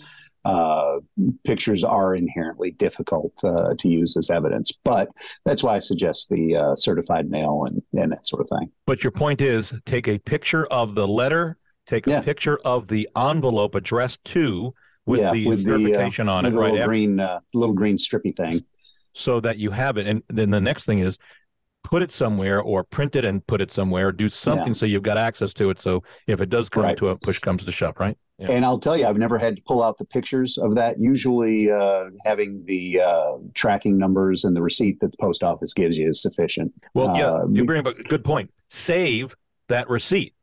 uh, 0.48 1.00
pictures 1.44 1.84
are 1.84 2.16
inherently 2.16 2.72
difficult 2.72 3.34
uh, 3.44 3.74
to 3.78 3.90
use 3.90 4.16
as 4.16 4.30
evidence. 4.30 4.72
But 4.86 5.10
that's 5.44 5.62
why 5.62 5.76
I 5.76 5.80
suggest 5.80 6.30
the 6.30 6.56
uh, 6.56 6.76
certified 6.78 7.30
mail 7.30 7.66
and, 7.68 7.82
and 7.94 8.14
that 8.14 8.26
sort 8.28 8.42
of 8.42 8.58
thing. 8.58 8.72
But 8.86 9.04
your 9.04 9.12
point 9.12 9.42
is 9.42 9.74
take 9.86 10.08
a 10.08 10.18
picture 10.18 10.66
of 10.68 10.96
the 10.96 11.06
letter, 11.06 11.58
take 11.86 12.08
a 12.08 12.22
picture 12.22 12.60
of 12.64 12.88
the 12.88 13.10
envelope 13.18 13.76
addressed 13.76 14.24
to 14.26 14.74
with 15.06 15.20
yeah, 15.20 15.32
the 15.32 15.48
with 15.48 15.66
certification 15.66 16.28
the, 16.28 16.32
on 16.32 16.46
it, 16.46 16.54
right? 16.54 16.72
Little 16.72 16.88
green, 16.88 17.20
uh, 17.20 17.40
little 17.54 17.76
green 17.76 17.98
strippy 17.98 18.36
thing. 18.36 18.62
So 19.18 19.40
that 19.40 19.58
you 19.58 19.72
have 19.72 19.98
it. 19.98 20.08
And 20.08 20.24
then 20.30 20.52
the 20.52 20.62
next 20.62 20.86
thing 20.86 21.00
is 21.00 21.18
put 21.84 22.02
it 22.02 22.12
somewhere 22.12 22.62
or 22.62 22.84
print 22.84 23.16
it 23.16 23.26
and 23.26 23.46
put 23.48 23.62
it 23.62 23.72
somewhere, 23.72 24.12
do 24.12 24.30
something 24.30 24.74
yeah. 24.74 24.74
so 24.74 24.86
you've 24.86 25.04
got 25.04 25.18
access 25.18 25.54
to 25.56 25.70
it. 25.70 25.80
So 25.80 26.04
if 26.28 26.42
it 26.42 26.50
does 26.50 26.70
come 26.70 26.84
right. 26.84 26.98
to 26.98 27.10
a 27.10 27.18
push 27.18 27.40
comes 27.40 27.64
to 27.64 27.72
shove, 27.72 27.96
right? 28.00 28.18
Yeah. 28.38 28.52
And 28.52 28.66
I'll 28.66 28.80
tell 28.80 28.96
you, 28.96 29.08
I've 29.08 29.18
never 29.18 29.40
had 29.40 29.56
to 29.56 29.62
pull 29.64 29.82
out 29.82 29.98
the 29.98 30.06
pictures 30.06 30.60
of 30.60 30.76
that. 30.76 31.00
Usually, 31.00 31.72
uh, 31.72 32.06
having 32.24 32.64
the 32.66 33.02
uh, 33.02 33.38
tracking 33.56 33.98
numbers 33.98 34.44
and 34.44 34.56
the 34.56 34.62
receipt 34.62 35.00
that 35.00 35.12
the 35.12 35.18
post 35.18 35.44
office 35.44 35.74
gives 35.74 35.98
you 35.98 36.10
is 36.10 36.22
sufficient. 36.22 36.72
Well, 36.94 37.18
yeah, 37.18 37.30
uh, 37.30 37.48
you 37.50 37.66
bring 37.66 37.80
up 37.80 37.88
a 37.88 38.04
good 38.04 38.24
point. 38.24 38.52
Save 38.68 39.36
that 39.70 39.90
receipt. 39.90 40.36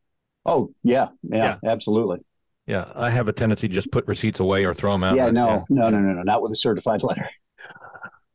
Oh, 0.44 0.72
yeah, 0.82 1.08
yeah, 1.22 1.58
yeah, 1.62 1.70
absolutely. 1.70 2.18
Yeah, 2.66 2.90
I 2.94 3.10
have 3.10 3.28
a 3.28 3.32
tendency 3.32 3.68
to 3.68 3.74
just 3.74 3.92
put 3.92 4.06
receipts 4.06 4.40
away 4.40 4.64
or 4.64 4.74
throw 4.74 4.92
them 4.92 5.04
out. 5.04 5.14
Yeah, 5.14 5.30
no, 5.30 5.46
yeah. 5.46 5.62
no, 5.68 5.90
no, 5.90 6.00
no, 6.00 6.12
no, 6.14 6.22
not 6.22 6.42
with 6.42 6.50
a 6.52 6.56
certified 6.56 7.02
letter. 7.04 7.28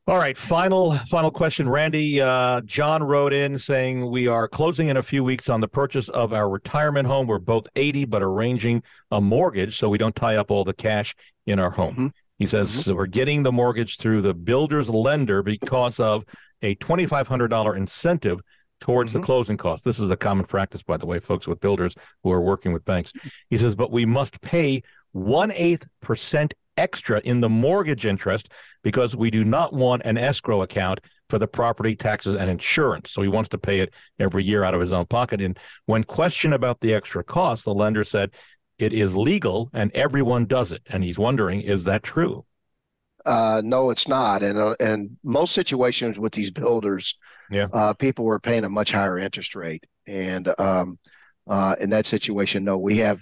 All 0.10 0.18
right, 0.18 0.36
final 0.36 0.98
final 1.08 1.30
question, 1.30 1.70
Randy. 1.70 2.20
Uh, 2.20 2.62
John 2.62 3.04
wrote 3.04 3.32
in 3.32 3.60
saying 3.60 4.10
we 4.10 4.26
are 4.26 4.48
closing 4.48 4.88
in 4.88 4.98
a 4.98 5.04
few 5.04 5.24
weeks 5.24 5.50
on 5.50 5.62
the 5.62 5.68
purchase 5.68 6.10
of 6.10 6.34
our 6.34 6.50
retirement 6.50 7.06
home. 7.06 7.28
We're 7.28 7.38
both 7.38 7.68
80, 7.76 8.06
but 8.06 8.24
arranging 8.24 8.82
a 9.12 9.22
mortgage 9.22 9.78
so 9.78 9.88
we 9.88 10.00
don't 10.00 10.16
tie 10.16 10.38
up 10.38 10.50
all 10.50 10.64
the 10.64 10.74
cash 10.74 11.14
in 11.46 11.60
our 11.60 11.70
home. 11.70 11.94
Mm-hmm. 11.94 12.08
He 12.40 12.48
says 12.48 12.72
mm-hmm. 12.72 12.80
so 12.80 12.96
we're 12.96 13.06
getting 13.06 13.44
the 13.44 13.52
mortgage 13.52 13.98
through 13.98 14.24
the 14.24 14.34
builder's 14.34 14.90
lender 14.90 15.44
because 15.44 16.00
of 16.00 16.26
a 16.64 16.74
$2,500 16.78 17.78
incentive 17.78 18.40
towards 18.82 19.12
mm-hmm. 19.12 19.20
the 19.20 19.26
closing 19.28 19.58
costs. 19.58 19.86
This 19.86 20.00
is 20.00 20.10
a 20.10 20.18
common 20.18 20.48
practice, 20.48 20.82
by 20.82 20.98
the 20.98 21.06
way, 21.06 21.20
folks 21.20 21.48
with 21.48 21.60
builders 21.60 21.94
who 22.24 22.32
are 22.32 22.42
working 22.42 22.74
with 22.74 22.84
banks. 22.84 23.14
He 23.52 23.60
says, 23.60 23.76
but 23.76 23.92
we 23.92 24.08
must 24.08 24.42
pay 24.42 24.82
one 25.12 25.52
eighth 25.52 25.86
percent 26.02 26.56
extra 26.80 27.22
in 27.26 27.42
the 27.42 27.50
mortgage 27.50 28.06
interest 28.06 28.50
because 28.84 29.16
we 29.16 29.30
do 29.30 29.44
not 29.44 29.74
want 29.74 30.02
an 30.06 30.18
escrow 30.18 30.62
account 30.62 31.00
for 31.30 31.38
the 31.38 31.48
property 31.48 31.96
taxes 31.96 32.34
and 32.34 32.50
insurance. 32.50 33.12
So 33.12 33.22
he 33.22 33.28
wants 33.28 33.50
to 33.50 33.58
pay 33.58 33.82
it 33.82 33.94
every 34.20 34.44
year 34.44 34.64
out 34.64 34.74
of 34.74 34.82
his 34.82 34.92
own 34.92 35.06
pocket. 35.06 35.42
And 35.42 35.60
when 35.86 36.04
questioned 36.04 36.54
about 36.54 36.80
the 36.80 36.94
extra 36.94 37.24
cost, 37.24 37.66
the 37.66 37.74
lender 37.74 38.04
said 38.04 38.32
it 38.80 38.94
is 38.94 39.16
legal 39.16 39.70
and 39.74 39.92
everyone 39.94 40.46
does 40.46 40.72
it. 40.72 40.82
And 40.88 41.04
he's 41.04 41.20
wondering, 41.20 41.62
is 41.62 41.84
that 41.84 42.02
true? 42.02 42.46
Uh, 43.26 43.62
no, 43.64 43.90
it's 43.92 44.08
not. 44.08 44.42
And 44.42 44.58
uh, 44.58 44.76
and 44.80 45.18
most 45.24 45.54
situations 45.54 46.18
with 46.18 46.32
these 46.34 46.52
builders, 46.52 47.16
yeah, 47.52 47.68
uh, 47.74 47.94
people 47.94 48.24
were 48.24 48.40
paying 48.40 48.64
a 48.64 48.70
much 48.70 48.94
higher 48.94 49.20
interest 49.20 49.56
rate. 49.56 49.84
And 50.08 50.48
um, 50.58 50.98
uh, 51.48 51.76
in 51.82 51.90
that 51.90 52.06
situation, 52.06 52.64
no, 52.64 52.78
we 52.78 52.98
have 52.98 53.20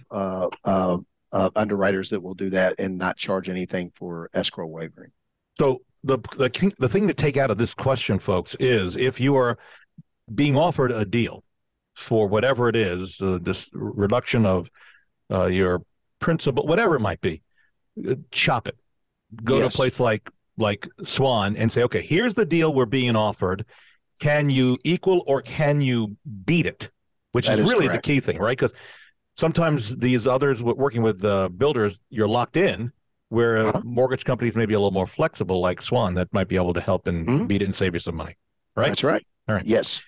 uh, 1.31 1.35
uh, 1.35 1.45
uh, 1.47 1.49
underwriters 1.55 2.09
that 2.09 2.21
will 2.21 2.33
do 2.33 2.49
that 2.49 2.75
and 2.79 2.97
not 2.97 3.17
charge 3.17 3.49
anything 3.49 3.91
for 3.95 4.29
escrow 4.33 4.65
wavering. 4.65 5.11
So 5.57 5.81
the 6.03 6.19
the 6.37 6.73
the 6.79 6.89
thing 6.89 7.07
to 7.07 7.13
take 7.13 7.37
out 7.37 7.51
of 7.51 7.57
this 7.57 7.73
question, 7.73 8.19
folks, 8.19 8.55
is 8.59 8.95
if 8.95 9.19
you 9.19 9.35
are 9.35 9.57
being 10.33 10.55
offered 10.55 10.91
a 10.91 11.05
deal 11.05 11.43
for 11.95 12.27
whatever 12.27 12.69
it 12.69 12.75
is, 12.75 13.19
uh, 13.21 13.39
this 13.41 13.69
reduction 13.73 14.45
of 14.45 14.69
uh, 15.31 15.47
your 15.47 15.81
principal, 16.19 16.65
whatever 16.65 16.95
it 16.95 17.01
might 17.01 17.21
be, 17.21 17.41
uh, 18.07 18.15
chop 18.31 18.67
it. 18.67 18.77
Go 19.43 19.57
yes. 19.57 19.61
to 19.61 19.67
a 19.67 19.69
place 19.71 19.99
like 19.99 20.29
like 20.57 20.87
Swan 21.03 21.55
and 21.55 21.71
say, 21.71 21.83
okay, 21.83 22.01
here's 22.01 22.33
the 22.33 22.45
deal 22.45 22.73
we're 22.73 22.85
being 22.85 23.15
offered. 23.15 23.65
Can 24.19 24.49
you 24.49 24.77
equal 24.83 25.23
or 25.27 25.41
can 25.41 25.81
you 25.81 26.15
beat 26.45 26.65
it? 26.65 26.89
Which 27.33 27.49
is, 27.49 27.59
is, 27.59 27.69
really 27.69 27.87
correct. 27.87 28.03
the 28.03 28.13
key 28.13 28.19
thing, 28.19 28.39
right? 28.39 28.57
Because 28.57 28.73
sometimes 29.37 29.95
these 29.95 30.27
others 30.27 30.61
working 30.61 31.01
with 31.01 31.23
uh, 31.23 31.49
builders, 31.49 31.97
you're 32.09 32.27
locked 32.27 32.57
in. 32.57 32.91
Where 33.29 33.67
uh-huh. 33.67 33.81
mortgage 33.83 34.23
companies 34.23 34.55
may 34.55 34.65
be 34.65 34.73
a 34.73 34.79
little 34.79 34.91
more 34.91 35.05
flexible, 35.05 35.59
like 35.59 35.81
Swan, 35.81 36.13
that 36.13 36.31
might 36.31 36.47
be 36.47 36.55
able 36.55 36.73
to 36.73 36.79
help 36.79 37.07
and 37.07 37.27
mm-hmm. 37.27 37.45
beat 37.45 37.61
it 37.61 37.65
and 37.65 37.75
save 37.75 37.93
you 37.93 37.99
some 37.99 38.15
money. 38.15 38.37
Right? 38.73 38.87
That's 38.87 39.03
right. 39.03 39.27
All 39.49 39.55
right. 39.55 39.65
Yes. 39.65 40.01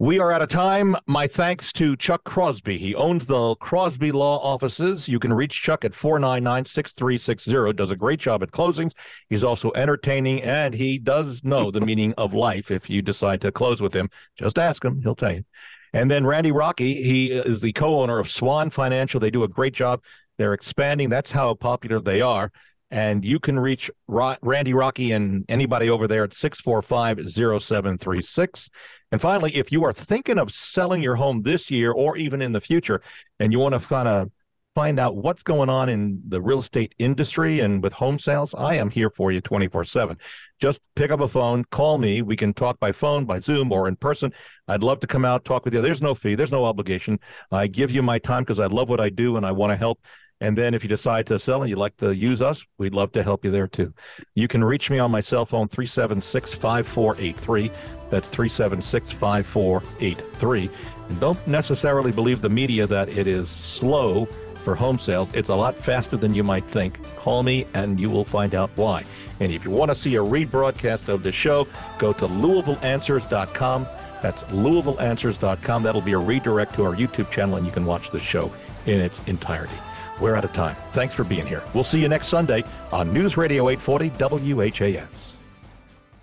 We 0.00 0.18
are 0.18 0.32
out 0.32 0.42
of 0.42 0.48
time. 0.48 0.96
My 1.06 1.28
thanks 1.28 1.72
to 1.74 1.94
Chuck 1.94 2.24
Crosby. 2.24 2.76
He 2.76 2.94
owns 2.96 3.26
the 3.26 3.54
Crosby 3.56 4.10
Law 4.10 4.38
Offices. 4.38 5.06
You 5.06 5.20
can 5.20 5.32
reach 5.32 5.62
Chuck 5.62 5.84
at 5.84 5.94
499 5.94 6.64
6360. 6.64 7.74
Does 7.74 7.92
a 7.92 7.96
great 7.96 8.18
job 8.18 8.42
at 8.42 8.50
closings. 8.50 8.92
He's 9.28 9.44
also 9.44 9.70
entertaining 9.76 10.42
and 10.42 10.74
he 10.74 10.98
does 10.98 11.44
know 11.44 11.70
the 11.70 11.82
meaning 11.82 12.14
of 12.18 12.34
life 12.34 12.72
if 12.72 12.90
you 12.90 13.00
decide 13.00 13.42
to 13.42 13.52
close 13.52 13.80
with 13.80 13.94
him. 13.94 14.10
Just 14.36 14.58
ask 14.58 14.84
him, 14.84 15.02
he'll 15.02 15.14
tell 15.14 15.34
you. 15.34 15.44
And 15.92 16.10
then 16.10 16.26
Randy 16.26 16.52
Rocky, 16.52 17.02
he 17.02 17.32
is 17.32 17.60
the 17.60 17.72
co-owner 17.72 18.18
of 18.18 18.30
Swan 18.30 18.70
Financial. 18.70 19.20
They 19.20 19.30
do 19.30 19.42
a 19.42 19.48
great 19.48 19.74
job. 19.74 20.02
They're 20.38 20.54
expanding. 20.54 21.10
That's 21.10 21.30
how 21.30 21.54
popular 21.54 22.00
they 22.00 22.20
are. 22.20 22.50
And 22.92 23.24
you 23.24 23.38
can 23.38 23.56
reach 23.58 23.88
Randy 24.08 24.74
Rocky 24.74 25.12
and 25.12 25.44
anybody 25.48 25.90
over 25.90 26.08
there 26.08 26.24
at 26.24 26.30
645-0736. 26.30 28.68
And 29.12 29.20
finally, 29.20 29.54
if 29.54 29.70
you 29.70 29.84
are 29.84 29.92
thinking 29.92 30.38
of 30.38 30.52
selling 30.52 31.02
your 31.02 31.16
home 31.16 31.42
this 31.42 31.70
year 31.70 31.92
or 31.92 32.16
even 32.16 32.42
in 32.42 32.52
the 32.52 32.60
future, 32.60 33.02
and 33.38 33.52
you 33.52 33.58
want 33.58 33.74
to 33.74 33.80
kind 33.80 34.08
of 34.08 34.30
find 34.74 35.00
out 35.00 35.16
what's 35.16 35.42
going 35.42 35.68
on 35.68 35.88
in 35.88 36.20
the 36.28 36.40
real 36.40 36.60
estate 36.60 36.94
industry 36.98 37.60
and 37.60 37.82
with 37.82 37.92
home 37.92 38.18
sales, 38.18 38.54
I 38.54 38.76
am 38.76 38.90
here 38.90 39.10
for 39.10 39.32
you 39.32 39.40
24 39.40 39.84
7. 39.84 40.16
Just 40.60 40.80
pick 40.94 41.10
up 41.10 41.20
a 41.20 41.28
phone, 41.28 41.64
call 41.70 41.98
me. 41.98 42.22
We 42.22 42.36
can 42.36 42.54
talk 42.54 42.78
by 42.78 42.92
phone, 42.92 43.24
by 43.24 43.40
Zoom, 43.40 43.72
or 43.72 43.88
in 43.88 43.96
person. 43.96 44.32
I'd 44.68 44.82
love 44.82 45.00
to 45.00 45.06
come 45.06 45.24
out, 45.24 45.44
talk 45.44 45.64
with 45.64 45.74
you. 45.74 45.80
There's 45.80 46.02
no 46.02 46.14
fee, 46.14 46.34
there's 46.34 46.52
no 46.52 46.64
obligation. 46.64 47.18
I 47.52 47.66
give 47.66 47.90
you 47.90 48.02
my 48.02 48.18
time 48.18 48.44
because 48.44 48.60
I 48.60 48.66
love 48.66 48.88
what 48.88 49.00
I 49.00 49.08
do 49.08 49.36
and 49.36 49.44
I 49.44 49.52
want 49.52 49.72
to 49.72 49.76
help. 49.76 50.00
And 50.42 50.56
then 50.56 50.72
if 50.72 50.82
you 50.82 50.88
decide 50.88 51.26
to 51.26 51.38
sell 51.38 51.62
and 51.62 51.68
you'd 51.68 51.78
like 51.78 51.96
to 51.98 52.16
use 52.16 52.40
us, 52.40 52.64
we'd 52.78 52.94
love 52.94 53.12
to 53.12 53.22
help 53.22 53.44
you 53.44 53.50
there 53.50 53.68
too. 53.68 53.92
You 54.34 54.48
can 54.48 54.64
reach 54.64 54.88
me 54.88 54.98
on 54.98 55.10
my 55.10 55.20
cell 55.20 55.44
phone, 55.44 55.68
376 55.68 56.54
5483. 56.54 57.70
That's 58.08 58.28
376 58.28 59.12
5483. 59.12 60.70
Don't 61.18 61.46
necessarily 61.46 62.12
believe 62.12 62.40
the 62.40 62.48
media 62.48 62.86
that 62.86 63.08
it 63.10 63.26
is 63.26 63.50
slow 63.50 64.26
for 64.60 64.74
home 64.74 64.98
sales. 64.98 65.32
It's 65.34 65.48
a 65.48 65.54
lot 65.54 65.74
faster 65.74 66.16
than 66.16 66.34
you 66.34 66.44
might 66.44 66.64
think. 66.64 66.98
Call 67.16 67.42
me 67.42 67.66
and 67.74 67.98
you 67.98 68.10
will 68.10 68.24
find 68.24 68.54
out 68.54 68.70
why. 68.76 69.04
And 69.40 69.52
if 69.52 69.64
you 69.64 69.70
want 69.70 69.90
to 69.90 69.94
see 69.94 70.16
a 70.16 70.20
rebroadcast 70.20 71.08
of 71.08 71.22
the 71.22 71.32
show, 71.32 71.66
go 71.98 72.12
to 72.12 72.26
LouisvilleAnswers.com. 72.26 73.86
That's 74.22 74.42
LouisvilleAnswers.com. 74.44 75.82
That'll 75.82 76.00
be 76.00 76.12
a 76.12 76.18
redirect 76.18 76.74
to 76.74 76.84
our 76.84 76.94
YouTube 76.94 77.30
channel 77.30 77.56
and 77.56 77.66
you 77.66 77.72
can 77.72 77.86
watch 77.86 78.10
the 78.10 78.20
show 78.20 78.52
in 78.86 79.00
its 79.00 79.26
entirety. 79.26 79.74
We're 80.20 80.36
out 80.36 80.44
of 80.44 80.52
time. 80.52 80.76
Thanks 80.92 81.14
for 81.14 81.24
being 81.24 81.46
here. 81.46 81.62
We'll 81.74 81.84
see 81.84 82.00
you 82.00 82.08
next 82.08 82.28
Sunday 82.28 82.64
on 82.92 83.12
News 83.12 83.36
Radio 83.36 83.70
840 83.70 84.10
WHAS. 84.54 85.29